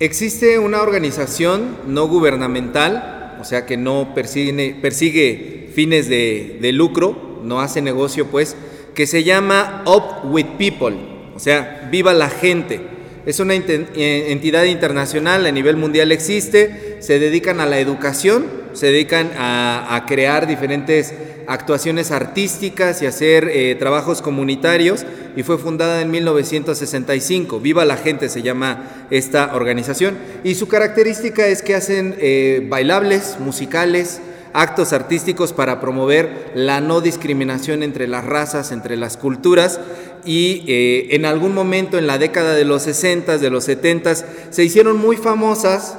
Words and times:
Existe 0.00 0.58
una 0.58 0.80
organización 0.80 1.76
no 1.86 2.08
gubernamental, 2.08 3.36
o 3.38 3.44
sea 3.44 3.66
que 3.66 3.76
no 3.76 4.14
persigue, 4.14 5.70
fines 5.74 6.08
de, 6.08 6.56
de 6.58 6.72
lucro, 6.72 7.42
no 7.44 7.60
hace 7.60 7.82
negocio 7.82 8.26
pues, 8.28 8.56
que 8.94 9.06
se 9.06 9.24
llama 9.24 9.82
Up 9.84 10.30
with 10.32 10.56
People, 10.58 10.96
o 11.34 11.38
sea, 11.38 11.86
viva 11.92 12.14
la 12.14 12.30
gente. 12.30 12.80
Es 13.26 13.40
una 13.40 13.54
eh, 13.54 14.26
entidad 14.28 14.64
internacional, 14.64 15.44
a 15.44 15.52
nivel 15.52 15.76
mundial 15.76 16.12
existe, 16.12 16.96
se 17.00 17.18
dedican 17.18 17.60
a 17.60 17.66
la 17.66 17.78
educación, 17.78 18.46
se 18.72 18.86
dedican 18.86 19.30
a, 19.36 20.06
crear 20.08 20.46
diferentes 20.46 21.12
actuaciones 21.50 22.12
artísticas 22.12 23.02
y 23.02 23.06
hacer 23.06 23.48
eh, 23.52 23.74
trabajos 23.74 24.22
comunitarios 24.22 25.04
y 25.34 25.42
fue 25.42 25.58
fundada 25.58 26.00
en 26.00 26.08
1965. 26.12 27.58
Viva 27.58 27.84
la 27.84 27.96
gente 27.96 28.28
se 28.28 28.42
llama 28.42 29.06
esta 29.10 29.56
organización 29.56 30.16
y 30.44 30.54
su 30.54 30.68
característica 30.68 31.48
es 31.48 31.62
que 31.62 31.74
hacen 31.74 32.14
eh, 32.20 32.64
bailables, 32.68 33.38
musicales, 33.40 34.20
actos 34.52 34.92
artísticos 34.92 35.52
para 35.52 35.80
promover 35.80 36.52
la 36.54 36.80
no 36.80 37.00
discriminación 37.00 37.82
entre 37.82 38.06
las 38.06 38.24
razas, 38.24 38.70
entre 38.70 38.96
las 38.96 39.16
culturas 39.16 39.80
y 40.24 40.62
eh, 40.68 41.16
en 41.16 41.24
algún 41.24 41.52
momento 41.52 41.98
en 41.98 42.06
la 42.06 42.18
década 42.18 42.54
de 42.54 42.64
los 42.64 42.82
60, 42.82 43.38
de 43.38 43.50
los 43.50 43.64
70 43.64 44.14
se 44.50 44.64
hicieron 44.64 44.98
muy 44.98 45.16
famosas 45.16 45.98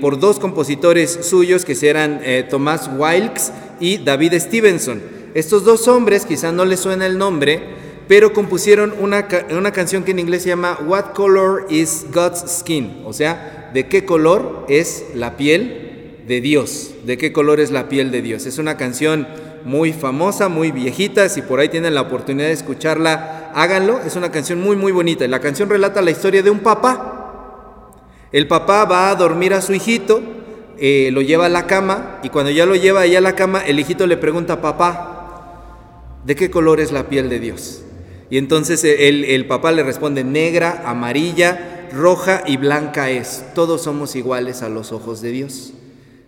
por 0.00 0.18
dos 0.18 0.40
compositores 0.40 1.20
suyos 1.22 1.64
que 1.64 1.76
eran 1.88 2.20
eh, 2.24 2.44
Tomás 2.50 2.90
Wilkes 2.98 3.52
y 3.82 3.98
David 3.98 4.32
Stevenson. 4.38 5.02
Estos 5.34 5.64
dos 5.64 5.86
hombres, 5.88 6.24
quizá 6.24 6.52
no 6.52 6.64
les 6.64 6.80
suena 6.80 7.04
el 7.04 7.18
nombre, 7.18 7.60
pero 8.08 8.32
compusieron 8.32 8.94
una, 8.98 9.28
una 9.50 9.72
canción 9.72 10.04
que 10.04 10.12
en 10.12 10.20
inglés 10.20 10.44
se 10.44 10.48
llama 10.48 10.78
What 10.86 11.12
Color 11.12 11.66
is 11.68 12.06
God's 12.10 12.44
Skin? 12.60 13.02
O 13.04 13.12
sea, 13.12 13.70
¿de 13.74 13.88
qué 13.88 14.06
color 14.06 14.64
es 14.70 15.04
la 15.14 15.36
piel 15.36 15.82
de 16.26 16.40
Dios. 16.40 16.94
¿De 17.04 17.18
qué 17.18 17.32
color 17.32 17.60
es 17.60 17.70
la 17.70 17.88
piel 17.88 18.10
de 18.10 18.22
Dios? 18.22 18.46
Es 18.46 18.58
una 18.58 18.76
canción 18.76 19.26
muy 19.64 19.92
famosa, 19.92 20.48
muy 20.48 20.70
viejita. 20.70 21.28
Si 21.28 21.42
por 21.42 21.60
ahí 21.60 21.68
tienen 21.68 21.94
la 21.94 22.02
oportunidad 22.02 22.48
de 22.48 22.54
escucharla, 22.54 23.50
háganlo. 23.54 24.00
Es 24.00 24.16
una 24.16 24.30
canción 24.30 24.60
muy, 24.60 24.76
muy 24.76 24.92
bonita. 24.92 25.26
La 25.26 25.40
canción 25.40 25.68
relata 25.68 26.02
la 26.02 26.10
historia 26.10 26.42
de 26.42 26.50
un 26.50 26.60
papá. 26.60 27.90
El 28.30 28.48
papá 28.48 28.84
va 28.84 29.10
a 29.10 29.14
dormir 29.14 29.52
a 29.52 29.60
su 29.60 29.74
hijito, 29.74 30.22
eh, 30.78 31.10
lo 31.12 31.22
lleva 31.22 31.46
a 31.46 31.48
la 31.48 31.66
cama 31.66 32.20
y 32.22 32.28
cuando 32.28 32.50
ya 32.50 32.66
lo 32.66 32.74
lleva 32.74 33.00
allá 33.00 33.18
a 33.18 33.22
la 33.22 33.34
cama, 33.34 33.64
el 33.66 33.78
hijito 33.80 34.06
le 34.06 34.16
pregunta, 34.16 34.60
papá, 34.60 36.20
¿de 36.24 36.34
qué 36.36 36.50
color 36.50 36.80
es 36.80 36.92
la 36.92 37.08
piel 37.08 37.28
de 37.28 37.40
Dios? 37.40 37.82
Y 38.30 38.38
entonces 38.38 38.82
el, 38.84 39.24
el 39.24 39.46
papá 39.46 39.72
le 39.72 39.82
responde, 39.82 40.24
negra, 40.24 40.82
amarilla, 40.86 41.88
roja 41.92 42.42
y 42.46 42.56
blanca 42.56 43.10
es. 43.10 43.44
Todos 43.54 43.82
somos 43.82 44.16
iguales 44.16 44.62
a 44.62 44.68
los 44.68 44.92
ojos 44.92 45.20
de 45.20 45.30
Dios. 45.30 45.72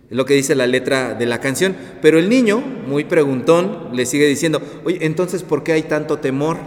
Es 0.09 0.15
lo 0.15 0.25
que 0.25 0.35
dice 0.35 0.53
la 0.53 0.67
letra 0.67 1.15
de 1.15 1.25
la 1.25 1.39
canción. 1.39 1.75
Pero 2.01 2.19
el 2.19 2.29
niño, 2.29 2.59
muy 2.59 3.05
preguntón, 3.05 3.89
le 3.93 4.05
sigue 4.05 4.27
diciendo, 4.27 4.61
oye, 4.85 4.99
entonces, 5.01 5.43
¿por 5.43 5.63
qué 5.63 5.71
hay 5.73 5.83
tanto 5.83 6.19
temor? 6.19 6.57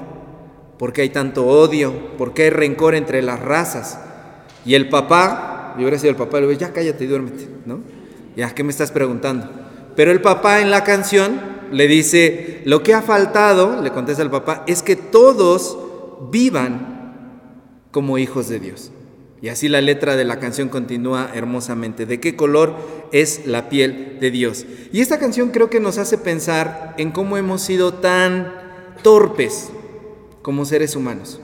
¿Por 0.79 0.93
qué 0.93 1.03
hay 1.03 1.11
tanto 1.11 1.47
odio? 1.47 2.17
¿Por 2.17 2.35
qué 2.35 2.45
hay 2.45 2.51
rencor 2.51 2.95
entre 2.95 3.23
las 3.23 3.41
razas? 3.41 4.01
Y 4.65 4.75
el 4.75 4.89
papá, 4.89 5.58
yo 5.79 5.85
hubiera 5.85 5.99
sido 5.99 6.11
el 6.11 6.17
papá, 6.17 6.41
le 6.41 6.49
digo, 6.49 6.59
ya 6.59 6.73
cállate 6.73 7.05
y 7.05 7.07
duérmete, 7.07 7.49
¿no? 7.65 7.81
Ya, 8.37 8.55
¿qué 8.55 8.63
me 8.63 8.71
estás 8.71 8.93
preguntando? 8.93 9.49
Pero 9.97 10.13
el 10.13 10.21
papá 10.21 10.61
en 10.61 10.71
la 10.71 10.85
canción 10.85 11.41
le 11.73 11.89
dice, 11.89 12.63
lo 12.65 12.83
que 12.83 12.95
ha 12.95 13.03
faltado, 13.03 13.83
le 13.83 13.91
contesta 13.91 14.23
el 14.23 14.31
papá, 14.31 14.65
es 14.67 14.83
que 14.83 14.97
todos 14.97 15.79
vivan 16.31 16.99
como 17.91 18.19
hijos 18.19 18.49
de 18.49 18.61
Dios. 18.61 18.93
Y 19.41 19.49
así 19.49 19.69
la 19.69 19.81
letra 19.81 20.17
de 20.17 20.25
la 20.25 20.41
canción 20.41 20.69
continúa 20.69 21.31
hermosamente. 21.35 22.07
¿De 22.07 22.19
qué 22.19 22.35
color 22.35 22.75
es 23.13 23.47
la 23.47 23.69
piel 23.69 24.19
de 24.21 24.31
Dios? 24.31 24.67
Y 24.93 25.01
esta 25.01 25.19
canción 25.19 25.51
creo 25.51 25.71
que 25.71 25.79
nos 25.79 25.99
hace 25.99 26.19
pensar 26.19 26.95
en 26.99 27.13
cómo 27.13 27.37
hemos 27.37 27.63
sido 27.63 27.95
tan 27.95 28.53
torpes 29.03 29.71
como 30.43 30.65
seres 30.65 30.97
humanos. 30.97 31.41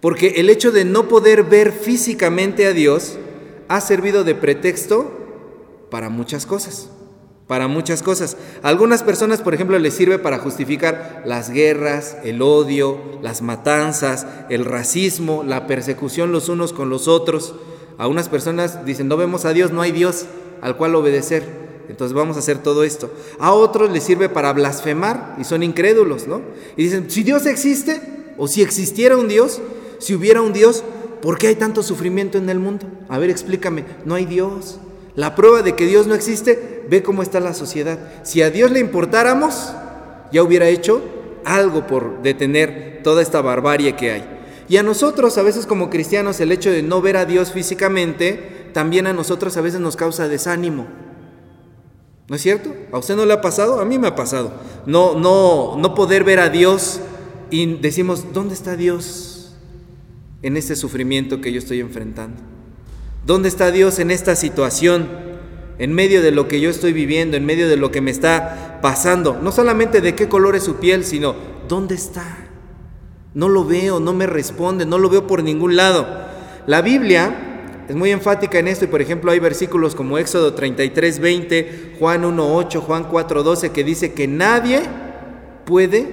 Porque 0.00 0.34
el 0.36 0.50
hecho 0.50 0.72
de 0.72 0.84
no 0.84 1.08
poder 1.08 1.44
ver 1.44 1.72
físicamente 1.72 2.66
a 2.66 2.72
Dios 2.72 3.18
ha 3.68 3.80
servido 3.80 4.24
de 4.24 4.34
pretexto 4.34 5.10
para 5.90 6.08
muchas 6.08 6.46
cosas 6.46 6.90
para 7.46 7.68
muchas 7.68 8.02
cosas. 8.02 8.36
Algunas 8.62 9.02
personas, 9.02 9.40
por 9.40 9.54
ejemplo, 9.54 9.78
les 9.78 9.94
sirve 9.94 10.18
para 10.18 10.38
justificar 10.38 11.22
las 11.24 11.50
guerras, 11.50 12.16
el 12.24 12.42
odio, 12.42 12.98
las 13.22 13.42
matanzas, 13.42 14.26
el 14.48 14.64
racismo, 14.64 15.44
la 15.46 15.66
persecución 15.66 16.32
los 16.32 16.48
unos 16.48 16.72
con 16.72 16.90
los 16.90 17.06
otros. 17.06 17.54
A 17.98 18.08
unas 18.08 18.28
personas 18.28 18.84
dicen, 18.84 19.08
no 19.08 19.16
vemos 19.16 19.44
a 19.44 19.52
Dios, 19.52 19.70
no 19.72 19.80
hay 19.80 19.92
Dios 19.92 20.26
al 20.60 20.76
cual 20.76 20.94
obedecer. 20.96 21.66
Entonces 21.88 22.14
vamos 22.14 22.36
a 22.36 22.40
hacer 22.40 22.58
todo 22.58 22.82
esto. 22.82 23.10
A 23.38 23.52
otros 23.52 23.92
les 23.92 24.02
sirve 24.02 24.28
para 24.28 24.52
blasfemar 24.52 25.36
y 25.38 25.44
son 25.44 25.62
incrédulos, 25.62 26.26
¿no? 26.26 26.42
Y 26.76 26.82
dicen, 26.82 27.08
si 27.08 27.22
Dios 27.22 27.46
existe, 27.46 28.00
o 28.36 28.48
si 28.48 28.60
existiera 28.60 29.16
un 29.16 29.28
Dios, 29.28 29.60
si 29.98 30.14
hubiera 30.14 30.42
un 30.42 30.52
Dios, 30.52 30.82
¿por 31.22 31.38
qué 31.38 31.48
hay 31.48 31.56
tanto 31.56 31.82
sufrimiento 31.82 32.38
en 32.38 32.48
el 32.48 32.58
mundo? 32.58 32.86
A 33.08 33.18
ver, 33.18 33.30
explícame, 33.30 33.84
no 34.04 34.14
hay 34.14 34.24
Dios. 34.24 34.78
La 35.14 35.34
prueba 35.34 35.62
de 35.62 35.74
que 35.74 35.86
Dios 35.86 36.06
no 36.06 36.14
existe, 36.14 36.84
ve 36.88 37.02
cómo 37.02 37.22
está 37.22 37.40
la 37.40 37.54
sociedad. 37.54 37.98
Si 38.22 38.42
a 38.42 38.50
Dios 38.50 38.70
le 38.70 38.80
importáramos, 38.80 39.72
ya 40.30 40.42
hubiera 40.42 40.68
hecho 40.68 41.02
algo 41.44 41.86
por 41.86 42.22
detener 42.22 43.00
toda 43.02 43.22
esta 43.22 43.40
barbarie 43.40 43.96
que 43.96 44.12
hay. 44.12 44.24
Y 44.68 44.76
a 44.76 44.82
nosotros, 44.82 45.38
a 45.38 45.42
veces 45.42 45.66
como 45.66 45.90
cristianos, 45.90 46.40
el 46.40 46.52
hecho 46.52 46.70
de 46.70 46.82
no 46.82 47.00
ver 47.00 47.16
a 47.16 47.24
Dios 47.24 47.52
físicamente, 47.52 48.70
también 48.74 49.06
a 49.06 49.12
nosotros 49.12 49.56
a 49.56 49.60
veces 49.60 49.80
nos 49.80 49.96
causa 49.96 50.28
desánimo. 50.28 50.86
¿No 52.28 52.34
es 52.34 52.42
cierto? 52.42 52.74
¿A 52.92 52.98
usted 52.98 53.14
no 53.14 53.24
le 53.24 53.32
ha 53.32 53.40
pasado? 53.40 53.80
A 53.80 53.84
mí 53.84 53.98
me 53.98 54.08
ha 54.08 54.16
pasado. 54.16 54.52
No, 54.84 55.14
no, 55.14 55.76
no 55.78 55.94
poder 55.94 56.24
ver 56.24 56.40
a 56.40 56.48
Dios 56.48 57.00
y 57.50 57.76
decimos, 57.76 58.32
¿dónde 58.32 58.54
está 58.54 58.76
Dios 58.76 59.35
en 60.42 60.56
este 60.56 60.76
sufrimiento 60.76 61.40
que 61.40 61.52
yo 61.52 61.58
estoy 61.58 61.80
enfrentando? 61.80 62.42
¿Dónde 63.26 63.48
está 63.48 63.70
Dios 63.70 63.98
en 63.98 64.10
esta 64.10 64.36
situación? 64.36 65.08
En 65.78 65.92
medio 65.92 66.22
de 66.22 66.30
lo 66.30 66.48
que 66.48 66.60
yo 66.60 66.70
estoy 66.70 66.92
viviendo, 66.92 67.36
en 67.36 67.44
medio 67.44 67.68
de 67.68 67.76
lo 67.76 67.90
que 67.90 68.00
me 68.00 68.10
está 68.10 68.78
pasando. 68.80 69.38
No 69.42 69.52
solamente 69.52 70.00
de 70.00 70.14
qué 70.14 70.28
color 70.28 70.56
es 70.56 70.62
su 70.62 70.76
piel, 70.76 71.04
sino 71.04 71.34
¿dónde 71.68 71.94
está? 71.96 72.24
No 73.34 73.48
lo 73.48 73.64
veo, 73.64 74.00
no 74.00 74.14
me 74.14 74.26
responde, 74.26 74.86
no 74.86 74.98
lo 74.98 75.10
veo 75.10 75.26
por 75.26 75.42
ningún 75.42 75.76
lado. 75.76 76.06
La 76.66 76.82
Biblia 76.82 77.84
es 77.88 77.94
muy 77.94 78.10
enfática 78.10 78.58
en 78.58 78.68
esto 78.68 78.84
y 78.84 78.88
por 78.88 79.02
ejemplo 79.02 79.30
hay 79.30 79.38
versículos 79.38 79.94
como 79.94 80.18
Éxodo 80.18 80.54
33, 80.54 81.18
20, 81.20 81.96
Juan 81.98 82.24
1, 82.24 82.56
8, 82.56 82.80
Juan 82.80 83.04
4, 83.04 83.42
12 83.42 83.70
que 83.70 83.84
dice 83.84 84.12
que 84.12 84.26
nadie 84.26 84.82
puede 85.64 86.06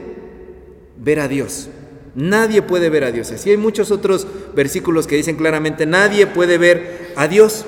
ver 0.97 1.19
a 1.19 1.27
Dios. 1.27 1.69
Nadie 2.15 2.61
puede 2.61 2.89
ver 2.89 3.03
a 3.03 3.11
Dios. 3.11 3.31
Así 3.31 3.49
hay 3.49 3.57
muchos 3.57 3.91
otros 3.91 4.27
versículos 4.55 5.07
que 5.07 5.15
dicen 5.15 5.35
claramente, 5.35 5.85
nadie 5.85 6.27
puede 6.27 6.57
ver 6.57 7.11
a 7.15 7.27
Dios. 7.27 7.65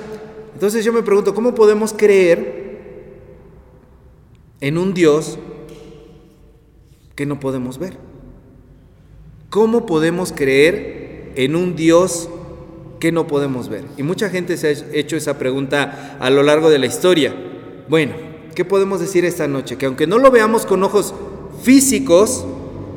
Entonces 0.54 0.86
yo 0.86 0.94
me 0.94 1.04
pregunto, 1.04 1.34
¿cómo 1.34 1.56
podemos 1.56 1.94
creer 1.94 2.66
en 4.62 4.78
un 4.78 4.94
Dios 4.94 5.40
que 7.16 7.26
no 7.26 7.40
podemos 7.40 7.80
ver? 7.80 7.98
¿Cómo 9.50 9.86
podemos 9.86 10.32
creer 10.32 11.32
en 11.36 11.56
un 11.56 11.76
Dios 11.76 12.30
que 13.00 13.12
no 13.12 13.26
podemos 13.26 13.68
ver? 13.68 13.86
Y 13.98 14.04
mucha 14.04 14.30
gente 14.30 14.58
se 14.58 14.68
ha 14.68 14.72
hecho 14.94 15.18
esa 15.18 15.40
pregunta 15.40 16.18
a 16.20 16.30
lo 16.30 16.44
largo 16.44 16.70
de 16.70 16.80
la 16.80 16.86
historia. 16.86 17.34
Bueno, 17.90 18.14
¿qué 18.54 18.64
podemos 18.64 19.00
decir 19.00 19.26
esta 19.26 19.48
noche? 19.48 19.78
Que 19.78 19.88
aunque 19.88 20.08
no 20.08 20.20
lo 20.20 20.30
veamos 20.30 20.66
con 20.66 20.84
ojos 20.84 21.14
físicos, 21.64 22.46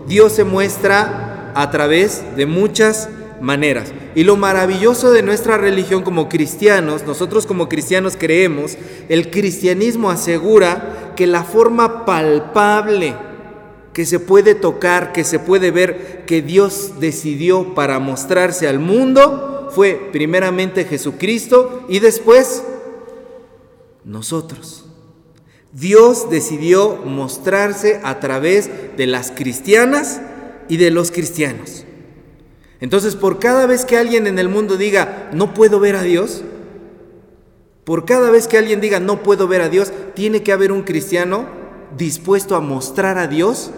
Dios 0.06 0.32
se 0.32 0.44
muestra 0.44 1.27
a 1.58 1.72
través 1.72 2.22
de 2.36 2.46
muchas 2.46 3.08
maneras. 3.40 3.92
Y 4.14 4.22
lo 4.22 4.36
maravilloso 4.36 5.10
de 5.10 5.24
nuestra 5.24 5.58
religión 5.58 6.04
como 6.04 6.28
cristianos, 6.28 7.04
nosotros 7.04 7.46
como 7.46 7.68
cristianos 7.68 8.14
creemos, 8.16 8.78
el 9.08 9.28
cristianismo 9.28 10.08
asegura 10.08 11.14
que 11.16 11.26
la 11.26 11.42
forma 11.42 12.04
palpable 12.04 13.16
que 13.92 14.06
se 14.06 14.20
puede 14.20 14.54
tocar, 14.54 15.10
que 15.10 15.24
se 15.24 15.40
puede 15.40 15.72
ver, 15.72 16.24
que 16.26 16.42
Dios 16.42 17.00
decidió 17.00 17.74
para 17.74 17.98
mostrarse 17.98 18.68
al 18.68 18.78
mundo, 18.78 19.68
fue 19.74 20.10
primeramente 20.12 20.84
Jesucristo 20.84 21.84
y 21.88 21.98
después 21.98 22.62
nosotros. 24.04 24.84
Dios 25.72 26.30
decidió 26.30 26.98
mostrarse 27.04 28.00
a 28.04 28.20
través 28.20 28.70
de 28.96 29.08
las 29.08 29.32
cristianas 29.32 30.20
y 30.68 30.76
de 30.76 30.90
los 30.90 31.10
cristianos. 31.10 31.84
Entonces, 32.80 33.16
por 33.16 33.38
cada 33.38 33.66
vez 33.66 33.84
que 33.84 33.96
alguien 33.96 34.26
en 34.26 34.38
el 34.38 34.48
mundo 34.48 34.76
diga, 34.76 35.30
no 35.32 35.52
puedo 35.54 35.80
ver 35.80 35.96
a 35.96 36.02
Dios, 36.02 36.42
por 37.84 38.04
cada 38.04 38.30
vez 38.30 38.46
que 38.46 38.58
alguien 38.58 38.80
diga, 38.80 39.00
no 39.00 39.22
puedo 39.22 39.48
ver 39.48 39.62
a 39.62 39.68
Dios, 39.68 39.92
tiene 40.14 40.42
que 40.42 40.52
haber 40.52 40.72
un 40.72 40.82
cristiano 40.82 41.46
dispuesto 41.96 42.54
a 42.54 42.60
mostrar 42.60 43.18
a 43.18 43.26
Dios 43.26 43.70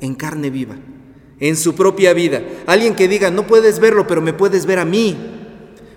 en 0.00 0.14
carne 0.14 0.50
viva, 0.50 0.76
en 1.38 1.56
su 1.56 1.74
propia 1.74 2.12
vida. 2.12 2.42
Alguien 2.66 2.94
que 2.94 3.06
diga, 3.06 3.30
no 3.30 3.46
puedes 3.46 3.78
verlo, 3.78 4.06
pero 4.06 4.20
me 4.20 4.32
puedes 4.32 4.66
ver 4.66 4.78
a 4.78 4.84
mí. 4.84 5.16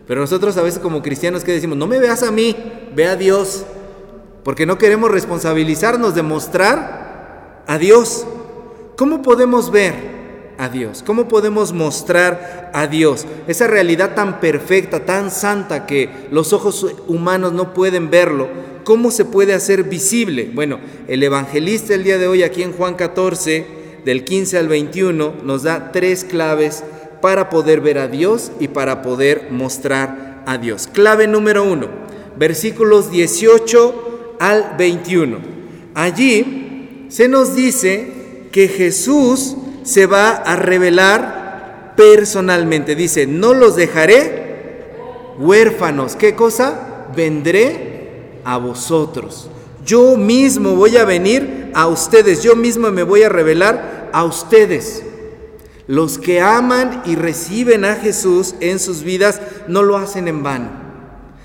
Pero 0.06 0.22
nosotros 0.22 0.58
a 0.58 0.62
veces 0.62 0.80
como 0.80 1.02
cristianos 1.02 1.44
que 1.44 1.54
decimos, 1.54 1.78
no 1.78 1.88
me 1.88 2.00
veas 2.00 2.22
a 2.22 2.32
mí, 2.32 2.56
ve 2.96 3.08
a 3.08 3.16
Dios, 3.16 3.66
porque 4.44 4.66
no 4.66 4.78
queremos 4.78 5.10
responsabilizarnos 5.10 6.16
de 6.16 6.24
mostrar 6.24 7.64
a 7.66 7.78
Dios. 7.78 8.26
¿Cómo 8.96 9.22
podemos 9.22 9.72
ver 9.72 10.17
a 10.58 10.70
Dios? 10.70 11.04
¿Cómo 11.06 11.28
podemos 11.28 11.74
mostrar 11.74 12.72
a 12.74 12.88
Dios? 12.88 13.26
Esa 13.48 13.68
realidad 13.68 14.16
tan 14.16 14.40
perfecta, 14.40 15.06
tan 15.06 15.32
santa 15.32 15.86
que 15.86 16.10
los 16.32 16.54
ojos 16.54 16.86
humanos 17.08 17.54
no 17.54 17.74
pueden 17.74 18.10
verlo. 18.10 18.48
¿Cómo 18.84 19.12
se 19.12 19.26
puede 19.26 19.54
hacer 19.54 19.84
visible? 19.84 20.50
Bueno, 20.54 20.80
el 21.08 21.22
evangelista 21.22 21.94
el 21.94 22.04
día 22.04 22.18
de 22.18 22.28
hoy 22.28 22.44
aquí 22.44 22.64
en 22.64 22.74
Juan 22.74 22.96
14, 22.96 23.66
del 24.06 24.24
15 24.24 24.58
al 24.58 24.68
21, 24.68 25.34
nos 25.44 25.64
da 25.64 25.92
tres 25.92 26.24
claves 26.24 26.84
para 27.22 27.50
poder 27.50 27.82
ver 27.82 27.98
a 27.98 28.08
Dios 28.08 28.52
y 28.60 28.70
para 28.70 29.02
poder 29.02 29.50
mostrar 29.52 30.44
a 30.46 30.58
Dios. 30.58 30.88
Clave 30.88 31.28
número 31.28 31.64
uno, 31.64 31.88
versículos 32.38 33.12
18 33.12 34.36
al 34.40 34.76
21. 34.78 35.40
Allí 35.94 37.06
se 37.10 37.28
nos 37.28 37.56
dice 37.56 38.48
que 38.52 38.68
Jesús 38.68 39.58
se 39.88 40.06
va 40.06 40.32
a 40.32 40.58
revelar 40.58 41.94
personalmente. 41.96 42.94
Dice, 42.94 43.26
no 43.26 43.54
los 43.54 43.78
dejaré 43.78 44.84
huérfanos. 45.40 46.18
¿Qué 46.18 46.36
cosa? 46.36 47.08
Vendré 47.16 48.40
a 48.44 48.58
vosotros. 48.58 49.50
Yo 49.86 50.18
mismo 50.18 50.76
voy 50.76 50.98
a 50.98 51.06
venir 51.06 51.72
a 51.74 51.88
ustedes. 51.88 52.44
Yo 52.44 52.58
mismo 52.58 52.92
me 52.92 53.04
voy 53.04 53.24
a 53.24 53.30
revelar 53.30 54.10
a 54.12 54.26
ustedes. 54.26 55.04
Los 55.88 56.18
que 56.18 56.42
aman 56.42 57.02
y 57.06 57.16
reciben 57.16 57.86
a 57.86 57.96
Jesús 57.96 58.56
en 58.60 58.80
sus 58.80 59.04
vidas 59.04 59.40
no 59.70 59.84
lo 59.84 59.96
hacen 59.96 60.28
en 60.28 60.44
vano. 60.44 60.70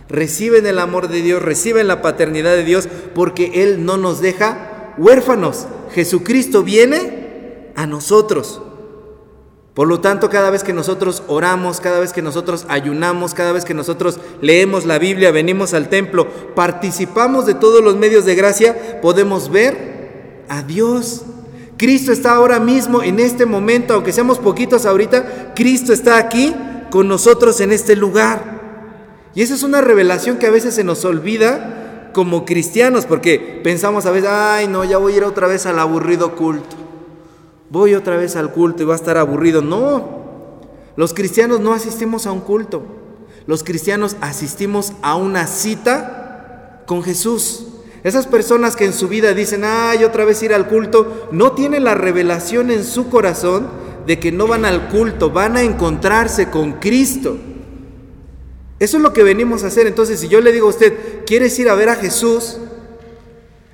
Reciben 0.09 0.67
el 0.67 0.81
amor 0.81 1.09
de 1.09 1.23
Dios, 1.23 1.41
reciben 1.41 1.87
la 1.87 2.03
paternidad 2.03 2.57
de 2.57 2.65
Dios 2.65 2.89
porque 3.15 3.63
Él 3.63 3.87
no 3.87 3.99
nos 3.99 4.21
deja 4.21 4.95
huérfanos. 4.99 5.69
Jesucristo 5.95 6.65
viene 6.65 7.22
a 7.77 7.87
nosotros. 7.87 8.61
Por 9.75 9.89
lo 9.89 10.01
tanto, 10.01 10.29
cada 10.29 10.51
vez 10.51 10.65
que 10.65 10.75
nosotros 10.75 11.23
oramos, 11.29 11.81
cada 11.81 11.99
vez 11.99 12.13
que 12.13 12.21
nosotros 12.21 12.67
ayunamos, 12.69 13.33
cada 13.33 13.53
vez 13.53 13.65
que 13.65 13.73
nosotros 13.73 14.21
leemos 14.43 14.85
la 14.85 14.99
Biblia, 14.99 15.31
venimos 15.31 15.73
al 15.73 15.89
templo, 15.89 16.29
participamos 16.55 17.47
de 17.47 17.55
todos 17.55 17.83
los 17.83 17.97
medios 17.97 18.27
de 18.27 18.35
gracia, 18.35 19.01
podemos 19.01 19.51
ver 19.51 20.45
a 20.51 20.63
Dios. 20.63 21.23
Cristo 21.79 22.13
está 22.13 22.35
ahora 22.35 22.61
mismo, 22.61 23.03
en 23.03 23.19
este 23.19 23.47
momento, 23.47 23.95
aunque 23.95 24.13
seamos 24.13 24.39
poquitos 24.39 24.85
ahorita, 24.85 25.55
Cristo 25.55 25.95
está 25.95 26.19
aquí 26.19 26.55
con 26.91 27.09
nosotros 27.09 27.59
en 27.63 27.73
este 27.73 27.97
lugar. 27.97 28.61
Y 29.35 29.41
esa 29.41 29.55
es 29.55 29.63
una 29.63 29.81
revelación 29.81 30.37
que 30.37 30.47
a 30.47 30.51
veces 30.51 30.75
se 30.75 30.85
nos 30.85 31.03
olvida 31.07 32.11
como 32.13 32.45
cristianos, 32.45 33.07
porque 33.07 33.61
pensamos 33.65 34.05
a 34.05 34.11
veces, 34.11 34.29
ay 34.31 34.69
no, 34.69 34.85
ya 34.85 34.99
voy 34.99 35.15
a 35.15 35.17
ir 35.17 35.25
otra 35.25 35.47
vez 35.47 35.65
al 35.65 35.79
aburrido 35.79 36.37
culto 36.37 36.82
voy 37.73 37.95
otra 37.95 38.17
vez 38.17 38.37
al 38.37 38.53
culto 38.53 38.83
y 38.83 38.87
va 38.87 38.93
a 38.93 38.97
estar 38.97 39.17
aburrido. 39.17 39.63
No, 39.63 40.61
los 40.95 41.15
cristianos 41.15 41.61
no 41.61 41.73
asistimos 41.73 42.27
a 42.27 42.33
un 42.33 42.41
culto. 42.41 42.83
Los 43.47 43.65
cristianos 43.65 44.17
asistimos 44.21 44.93
a 45.01 45.17
una 45.17 45.47
cita 45.47 46.83
con 46.87 47.03
Jesús. 47.03 47.67
Esas 48.05 48.27
personas 48.27 48.77
que 48.77 48.85
en 48.85 48.93
su 48.93 49.09
vida 49.09 49.33
dicen, 49.33 49.63
ay, 49.65 50.05
otra 50.05 50.25
vez 50.25 50.43
ir 50.43 50.53
al 50.53 50.69
culto, 50.69 51.29
no 51.33 51.53
tienen 51.53 51.85
la 51.85 51.95
revelación 51.95 52.71
en 52.71 52.85
su 52.85 53.09
corazón 53.09 53.69
de 54.07 54.21
que 54.21 54.33
no 54.33 54.47
van 54.47 54.65
al 54.65 54.89
culto, 54.89 55.31
van 55.31 55.57
a 55.57 55.63
encontrarse 55.63 56.51
con 56.51 56.75
Cristo. 56.75 57.39
Eso 58.79 58.97
es 58.99 59.03
lo 59.03 59.13
que 59.13 59.23
venimos 59.23 59.65
a 59.65 59.69
hacer. 59.69 59.87
Entonces, 59.87 60.21
si 60.21 60.29
yo 60.29 60.41
le 60.41 60.53
digo 60.53 60.67
a 60.67 60.71
usted, 60.71 61.25
¿quieres 61.25 61.59
ir 61.59 61.71
a 61.71 61.75
ver 61.75 61.89
a 61.89 61.95
Jesús? 61.95 62.59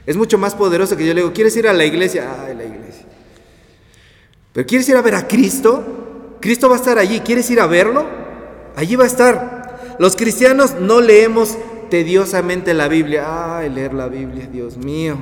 Es 0.07 0.17
mucho 0.17 0.39
más 0.39 0.55
poderoso 0.55 0.97
que 0.97 1.07
yo 1.07 1.15
le 1.15 1.23
digo, 1.23 1.33
¿quieres 1.33 1.57
ir 1.57 1.67
a 1.67 1.73
la 1.73 1.85
iglesia? 1.85 2.29
Ay, 2.47 2.55
la 2.55 2.65
iglesia. 2.65 2.88
¿Quieres 4.67 4.89
ir 4.89 4.97
a 4.97 5.03
ver 5.03 5.15
a 5.15 5.29
Cristo? 5.29 6.37
Cristo 6.41 6.69
va 6.69 6.77
a 6.77 6.79
estar 6.79 6.99
allí. 6.99 7.21
¿Quieres 7.21 7.51
ir 7.51 7.61
a 7.61 7.67
verlo? 7.67 8.07
Allí 8.77 8.97
va 8.97 9.05
a 9.05 9.09
estar. 9.09 9.97
Los 9.99 10.17
cristianos 10.17 10.77
no 10.81 11.01
leemos 11.01 11.57
tediosamente 11.91 12.75
la 12.75 12.89
Biblia. 12.89 13.59
Ay, 13.59 13.71
leer 13.71 13.95
la 13.95 14.09
Biblia, 14.09 14.49
Dios 14.51 14.77
mío. 14.77 15.17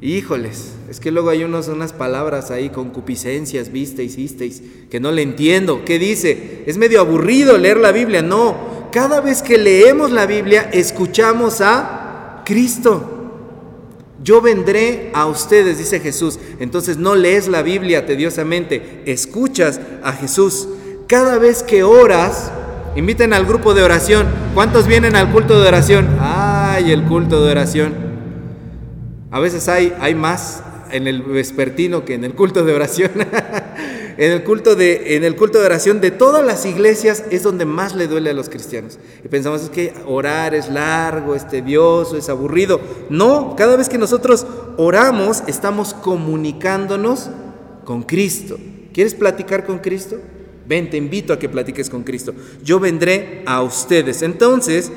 Híjoles, 0.00 0.74
es 0.88 1.00
que 1.00 1.10
luego 1.10 1.30
hay 1.30 1.42
unos, 1.42 1.66
unas 1.66 1.92
palabras 1.92 2.52
ahí, 2.52 2.70
concupiscencias, 2.70 3.72
viste, 3.72 4.04
hicisteis, 4.04 4.62
que 4.90 5.00
no 5.00 5.10
le 5.10 5.22
entiendo. 5.22 5.84
¿Qué 5.84 5.98
dice? 5.98 6.62
Es 6.66 6.78
medio 6.78 7.00
aburrido 7.00 7.58
leer 7.58 7.78
la 7.78 7.90
Biblia. 7.90 8.22
No, 8.22 8.88
cada 8.92 9.20
vez 9.20 9.42
que 9.42 9.58
leemos 9.58 10.12
la 10.12 10.26
Biblia, 10.26 10.70
escuchamos 10.72 11.60
a 11.60 12.42
Cristo. 12.44 13.17
Yo 14.28 14.42
vendré 14.42 15.10
a 15.14 15.24
ustedes, 15.24 15.78
dice 15.78 16.00
Jesús. 16.00 16.38
Entonces 16.60 16.98
no 16.98 17.14
lees 17.14 17.48
la 17.48 17.62
Biblia 17.62 18.04
tediosamente, 18.04 19.02
escuchas 19.06 19.80
a 20.02 20.12
Jesús. 20.12 20.68
Cada 21.06 21.38
vez 21.38 21.62
que 21.62 21.82
oras, 21.82 22.52
inviten 22.94 23.32
al 23.32 23.46
grupo 23.46 23.72
de 23.72 23.82
oración. 23.82 24.26
¿Cuántos 24.52 24.86
vienen 24.86 25.16
al 25.16 25.32
culto 25.32 25.58
de 25.58 25.66
oración? 25.66 26.18
Ay, 26.20 26.92
el 26.92 27.04
culto 27.04 27.42
de 27.42 27.52
oración. 27.52 27.94
A 29.30 29.40
veces 29.40 29.66
hay, 29.66 29.94
hay 29.98 30.14
más 30.14 30.62
en 30.90 31.06
el 31.06 31.22
vespertino 31.22 32.04
que 32.04 32.12
en 32.12 32.24
el 32.24 32.34
culto 32.34 32.66
de 32.66 32.74
oración. 32.74 33.12
En 34.18 34.32
el, 34.32 34.42
culto 34.42 34.74
de, 34.74 35.14
en 35.14 35.22
el 35.22 35.36
culto 35.36 35.60
de 35.60 35.66
oración 35.66 36.00
de 36.00 36.10
todas 36.10 36.44
las 36.44 36.66
iglesias 36.66 37.22
es 37.30 37.44
donde 37.44 37.64
más 37.64 37.94
le 37.94 38.08
duele 38.08 38.30
a 38.30 38.32
los 38.32 38.48
cristianos. 38.48 38.98
Y 39.24 39.28
pensamos 39.28 39.62
es 39.62 39.70
que 39.70 39.94
orar 40.06 40.56
es 40.56 40.68
largo, 40.68 41.36
es 41.36 41.46
tedioso, 41.46 42.16
es 42.16 42.28
aburrido. 42.28 42.80
No, 43.10 43.54
cada 43.56 43.76
vez 43.76 43.88
que 43.88 43.96
nosotros 43.96 44.44
oramos 44.76 45.44
estamos 45.46 45.94
comunicándonos 45.94 47.30
con 47.84 48.02
Cristo. 48.02 48.58
¿Quieres 48.92 49.14
platicar 49.14 49.64
con 49.64 49.78
Cristo? 49.78 50.18
Ven, 50.66 50.90
te 50.90 50.96
invito 50.96 51.32
a 51.32 51.38
que 51.38 51.48
platiques 51.48 51.88
con 51.88 52.02
Cristo. 52.02 52.34
Yo 52.64 52.80
vendré 52.80 53.44
a 53.46 53.62
ustedes. 53.62 54.22
Entonces, 54.22 54.90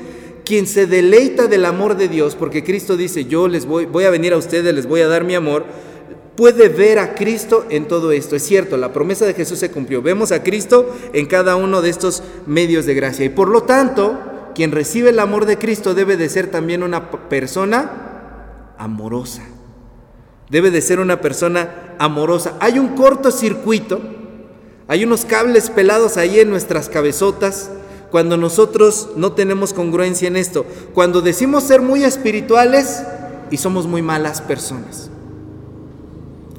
quien 0.44 0.66
se 0.66 0.88
deleita 0.88 1.46
del 1.46 1.64
amor 1.64 1.96
de 1.96 2.08
Dios, 2.08 2.34
porque 2.34 2.64
Cristo 2.64 2.96
dice, 2.96 3.26
yo 3.26 3.46
les 3.46 3.66
voy, 3.66 3.86
voy 3.86 4.02
a 4.02 4.10
venir 4.10 4.32
a 4.32 4.36
ustedes, 4.36 4.74
les 4.74 4.86
voy 4.86 5.00
a 5.00 5.06
dar 5.06 5.22
mi 5.22 5.36
amor, 5.36 5.64
puede 6.36 6.68
ver 6.68 6.98
a 6.98 7.14
Cristo 7.14 7.66
en 7.70 7.86
todo 7.88 8.12
esto. 8.12 8.36
Es 8.36 8.42
cierto, 8.42 8.76
la 8.76 8.92
promesa 8.92 9.26
de 9.26 9.34
Jesús 9.34 9.58
se 9.58 9.70
cumplió. 9.70 10.02
Vemos 10.02 10.32
a 10.32 10.42
Cristo 10.42 10.94
en 11.12 11.26
cada 11.26 11.56
uno 11.56 11.82
de 11.82 11.90
estos 11.90 12.22
medios 12.46 12.86
de 12.86 12.94
gracia. 12.94 13.24
Y 13.24 13.30
por 13.30 13.48
lo 13.48 13.62
tanto, 13.62 14.18
quien 14.54 14.72
recibe 14.72 15.10
el 15.10 15.18
amor 15.18 15.46
de 15.46 15.58
Cristo 15.58 15.94
debe 15.94 16.16
de 16.16 16.28
ser 16.28 16.50
también 16.50 16.82
una 16.82 17.10
persona 17.10 18.74
amorosa. 18.78 19.42
Debe 20.50 20.70
de 20.70 20.82
ser 20.82 21.00
una 21.00 21.20
persona 21.20 21.94
amorosa. 21.98 22.56
Hay 22.60 22.78
un 22.78 22.88
cortocircuito, 22.88 24.00
hay 24.88 25.04
unos 25.04 25.24
cables 25.24 25.70
pelados 25.70 26.16
ahí 26.16 26.40
en 26.40 26.50
nuestras 26.50 26.88
cabezotas 26.88 27.70
cuando 28.10 28.36
nosotros 28.36 29.10
no 29.16 29.32
tenemos 29.32 29.72
congruencia 29.72 30.28
en 30.28 30.36
esto. 30.36 30.66
Cuando 30.92 31.22
decimos 31.22 31.64
ser 31.64 31.80
muy 31.80 32.04
espirituales 32.04 33.02
y 33.50 33.56
somos 33.56 33.86
muy 33.86 34.02
malas 34.02 34.42
personas. 34.42 35.10